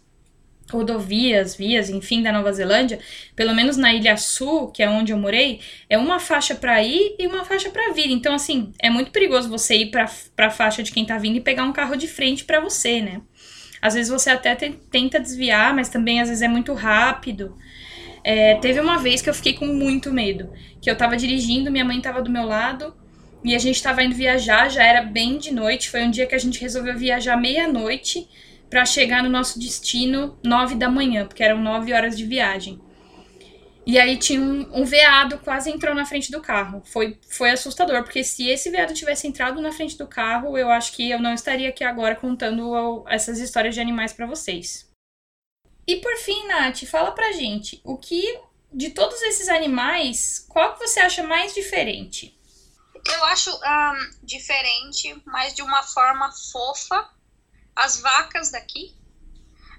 rodovias, 0.71 1.55
vias, 1.55 1.89
enfim, 1.91 2.23
da 2.23 2.33
Nova 2.33 2.53
Zelândia, 2.53 2.99
pelo 3.35 3.55
menos 3.55 3.77
na 3.77 3.93
Ilha 3.93 4.17
Sul, 4.17 4.69
que 4.69 4.83
é 4.83 4.89
onde 4.89 5.13
eu 5.13 5.19
morei, 5.19 5.61
é 5.89 5.97
uma 5.97 6.19
faixa 6.19 6.55
para 6.55 6.83
ir 6.83 7.15
e 7.19 7.27
uma 7.27 7.45
faixa 7.45 7.71
para 7.71 7.93
vir. 7.93 8.11
Então, 8.11 8.35
assim, 8.35 8.73
é 8.81 8.91
muito 8.91 9.11
perigoso 9.11 9.49
você 9.49 9.77
ir 9.77 9.91
para 9.91 10.09
a 10.39 10.51
faixa 10.51 10.83
de 10.83 10.91
quem 10.91 11.05
tá 11.05 11.19
vindo 11.19 11.37
e 11.37 11.41
pegar 11.41 11.65
um 11.65 11.73
carro 11.73 11.95
de 11.95 12.09
frente 12.09 12.45
para 12.45 12.59
você, 12.59 13.01
né? 13.01 13.21
Às 13.81 13.95
vezes 13.95 14.11
você 14.11 14.31
até 14.31 14.55
tenta 14.55 15.21
desviar, 15.21 15.75
mas 15.75 15.89
também 15.89 16.21
às 16.21 16.29
vezes 16.29 16.43
é 16.43 16.49
muito 16.49 16.73
rápido. 16.73 17.57
É, 18.25 18.57
teve 18.57 18.81
uma 18.81 18.99
vez 18.99 19.23
que 19.23 19.31
eu 19.31 19.35
fiquei 19.35 19.53
com 19.53 19.67
muito 19.67 20.13
medo, 20.13 20.53
que 20.81 20.91
eu 20.91 20.97
tava 20.97 21.17
dirigindo, 21.17 21.71
minha 21.71 21.85
mãe 21.85 22.01
tava 22.01 22.21
do 22.21 22.31
meu 22.31 22.45
lado 22.45 22.93
e 23.47 23.55
a 23.55 23.61
gente 23.61 23.81
tava 23.81 24.03
indo 24.03 24.13
viajar, 24.13 24.69
já 24.69 24.83
era 24.83 25.03
bem 25.03 25.39
de 25.39 25.55
noite, 25.55 25.89
foi 25.89 26.03
um 26.03 26.11
dia 26.11 26.27
que 26.27 26.35
a 26.35 26.39
gente 26.39 26.61
resolveu 26.61 26.99
viajar 26.99 27.37
meia-noite 27.37 28.29
para 28.69 28.85
chegar 28.85 29.23
no 29.23 29.29
nosso 29.29 29.57
destino 29.61 30.37
nove 30.43 30.75
da 30.75 30.91
manhã, 30.91 31.25
porque 31.25 31.45
eram 31.45 31.61
nove 31.61 31.93
horas 31.93 32.19
de 32.19 32.25
viagem. 32.27 32.81
E 33.87 34.01
aí 34.01 34.17
tinha 34.17 34.41
um, 34.41 34.81
um, 34.81 34.85
veado 34.85 35.39
quase 35.39 35.71
entrou 35.71 35.95
na 35.95 36.05
frente 36.05 36.33
do 36.33 36.41
carro. 36.41 36.83
Foi, 36.87 37.21
foi 37.29 37.51
assustador, 37.51 38.03
porque 38.03 38.25
se 38.25 38.49
esse 38.49 38.69
veado 38.69 38.93
tivesse 38.93 39.29
entrado 39.29 39.63
na 39.63 39.71
frente 39.71 39.97
do 39.97 40.09
carro, 40.09 40.59
eu 40.59 40.69
acho 40.69 40.93
que 40.93 41.09
eu 41.09 41.21
não 41.21 41.33
estaria 41.33 41.69
aqui 41.69 41.85
agora 41.85 42.17
contando 42.17 43.05
essas 43.07 43.39
histórias 43.39 43.77
de 43.77 43.81
animais 43.81 44.13
para 44.13 44.27
vocês. 44.27 44.91
E 45.87 45.95
por 45.99 46.17
fim, 46.17 46.49
Nath, 46.49 46.83
fala 46.85 47.13
pra 47.13 47.31
gente, 47.31 47.81
o 47.85 47.97
que 47.97 48.41
de 48.73 48.91
todos 48.91 49.23
esses 49.23 49.49
animais, 49.49 50.45
qual 50.49 50.75
que 50.75 50.81
você 50.81 50.99
acha 50.99 51.23
mais 51.23 51.55
diferente? 51.55 52.36
Eu 53.13 53.25
acho 53.27 53.51
um, 53.51 54.11
diferente, 54.23 55.21
mas 55.25 55.55
de 55.55 55.63
uma 55.63 55.83
forma 55.83 56.31
fofa, 56.53 57.09
as 57.75 58.01
vacas 58.01 58.51
daqui. 58.51 58.97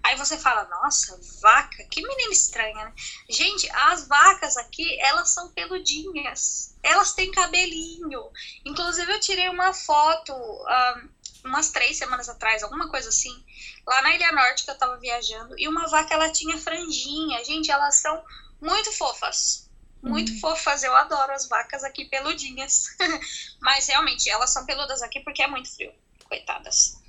Aí 0.03 0.15
você 0.15 0.37
fala, 0.37 0.63
nossa, 0.69 1.19
vaca, 1.41 1.83
que 1.91 2.01
menina 2.01 2.31
estranha, 2.31 2.85
né? 2.85 2.93
Gente, 3.29 3.69
as 3.71 4.07
vacas 4.07 4.55
aqui, 4.55 4.97
elas 5.01 5.31
são 5.31 5.49
peludinhas. 5.51 6.75
Elas 6.81 7.11
têm 7.13 7.31
cabelinho. 7.31 8.31
Inclusive, 8.63 9.11
eu 9.11 9.19
tirei 9.19 9.49
uma 9.49 9.73
foto 9.73 10.33
um, 10.33 11.09
umas 11.45 11.71
três 11.71 11.97
semanas 11.97 12.29
atrás, 12.29 12.63
alguma 12.63 12.89
coisa 12.89 13.09
assim, 13.09 13.43
lá 13.85 14.01
na 14.01 14.15
Ilha 14.15 14.31
Norte 14.31 14.63
que 14.63 14.71
eu 14.71 14.77
tava 14.77 14.97
viajando, 14.97 15.57
e 15.57 15.67
uma 15.67 15.87
vaca 15.87 16.13
ela 16.13 16.31
tinha 16.31 16.57
franjinha. 16.57 17.43
Gente, 17.43 17.69
elas 17.71 17.95
são 17.97 18.23
muito 18.61 18.91
fofas. 18.93 19.66
Muito 20.01 20.31
hum. 20.31 20.39
fofas, 20.39 20.83
eu 20.83 20.95
adoro 20.95 21.33
as 21.33 21.47
vacas 21.47 21.83
aqui 21.83 22.05
peludinhas. 22.05 22.95
mas 23.59 23.87
realmente, 23.87 24.29
elas 24.29 24.51
são 24.51 24.65
peludas 24.65 25.01
aqui 25.01 25.19
porque 25.21 25.41
é 25.41 25.47
muito 25.47 25.73
frio. 25.73 25.91
Coitadas. 26.25 27.01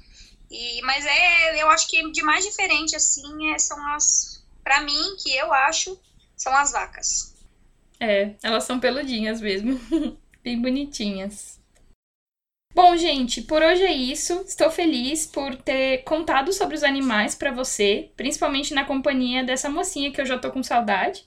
E, 0.50 0.80
mas 0.82 1.04
é, 1.04 1.62
eu 1.62 1.68
acho 1.70 1.88
que 1.88 2.10
de 2.10 2.22
mais 2.22 2.44
diferente, 2.44 2.96
assim, 2.96 3.52
é, 3.52 3.58
são 3.58 3.78
as. 3.92 4.42
para 4.64 4.80
mim, 4.80 5.16
que 5.22 5.34
eu 5.36 5.52
acho, 5.52 5.98
são 6.36 6.54
as 6.54 6.72
vacas. 6.72 7.34
É, 8.00 8.34
elas 8.42 8.64
são 8.64 8.80
peludinhas 8.80 9.40
mesmo. 9.40 9.78
Bem 10.42 10.60
bonitinhas. 10.60 11.58
Bom, 12.74 12.96
gente, 12.96 13.42
por 13.42 13.60
hoje 13.60 13.82
é 13.82 13.92
isso. 13.92 14.44
Estou 14.46 14.70
feliz 14.70 15.26
por 15.26 15.56
ter 15.56 16.04
contado 16.04 16.52
sobre 16.52 16.76
os 16.76 16.84
animais 16.84 17.34
para 17.34 17.50
você, 17.50 18.10
principalmente 18.16 18.72
na 18.72 18.84
companhia 18.84 19.42
dessa 19.42 19.68
mocinha 19.68 20.12
que 20.12 20.20
eu 20.20 20.26
já 20.26 20.38
tô 20.38 20.50
com 20.52 20.62
saudade. 20.62 21.26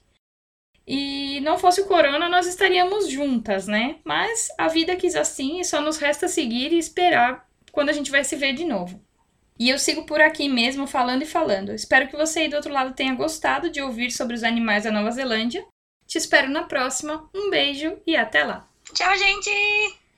E 0.93 1.39
não 1.39 1.58
fosse 1.58 1.80
o 1.80 1.86
corona, 1.86 2.27
nós 2.27 2.45
estaríamos 2.45 3.08
juntas, 3.08 3.65
né? 3.65 3.95
Mas 4.04 4.49
a 4.58 4.67
vida 4.67 4.93
quis 4.97 5.15
assim 5.15 5.62
e 5.62 5.63
só 5.63 5.80
nos 5.80 5.97
resta 5.97 6.27
seguir 6.27 6.73
e 6.73 6.77
esperar 6.77 7.47
quando 7.71 7.88
a 7.88 7.93
gente 7.93 8.12
vai 8.12 8.25
se 8.25 8.36
ver 8.36 8.54
de 8.54 8.65
novo. 8.65 9.01
E 9.58 9.69
eu 9.69 9.80
sigo 9.80 10.06
por 10.06 10.19
aqui 10.19 10.49
mesmo 10.49 10.86
falando 10.86 11.21
e 11.21 11.25
falando. 11.25 11.71
Espero 11.71 12.10
que 12.10 12.17
você 12.17 12.39
aí 12.39 12.49
do 12.49 12.58
outro 12.58 12.73
lado 12.73 12.93
tenha 12.93 13.15
gostado 13.15 13.69
de 13.69 13.82
ouvir 13.82 14.12
sobre 14.12 14.36
os 14.36 14.43
animais 14.43 14.84
da 14.84 14.91
Nova 14.91 15.12
Zelândia. 15.12 15.65
Te 16.06 16.17
espero 16.17 16.49
na 16.49 16.63
próxima. 16.63 17.30
Um 17.34 17.49
beijo 17.49 17.97
e 18.06 18.17
até 18.17 18.43
lá. 18.43 18.67
Tchau, 18.93 19.17
gente! 19.17 20.00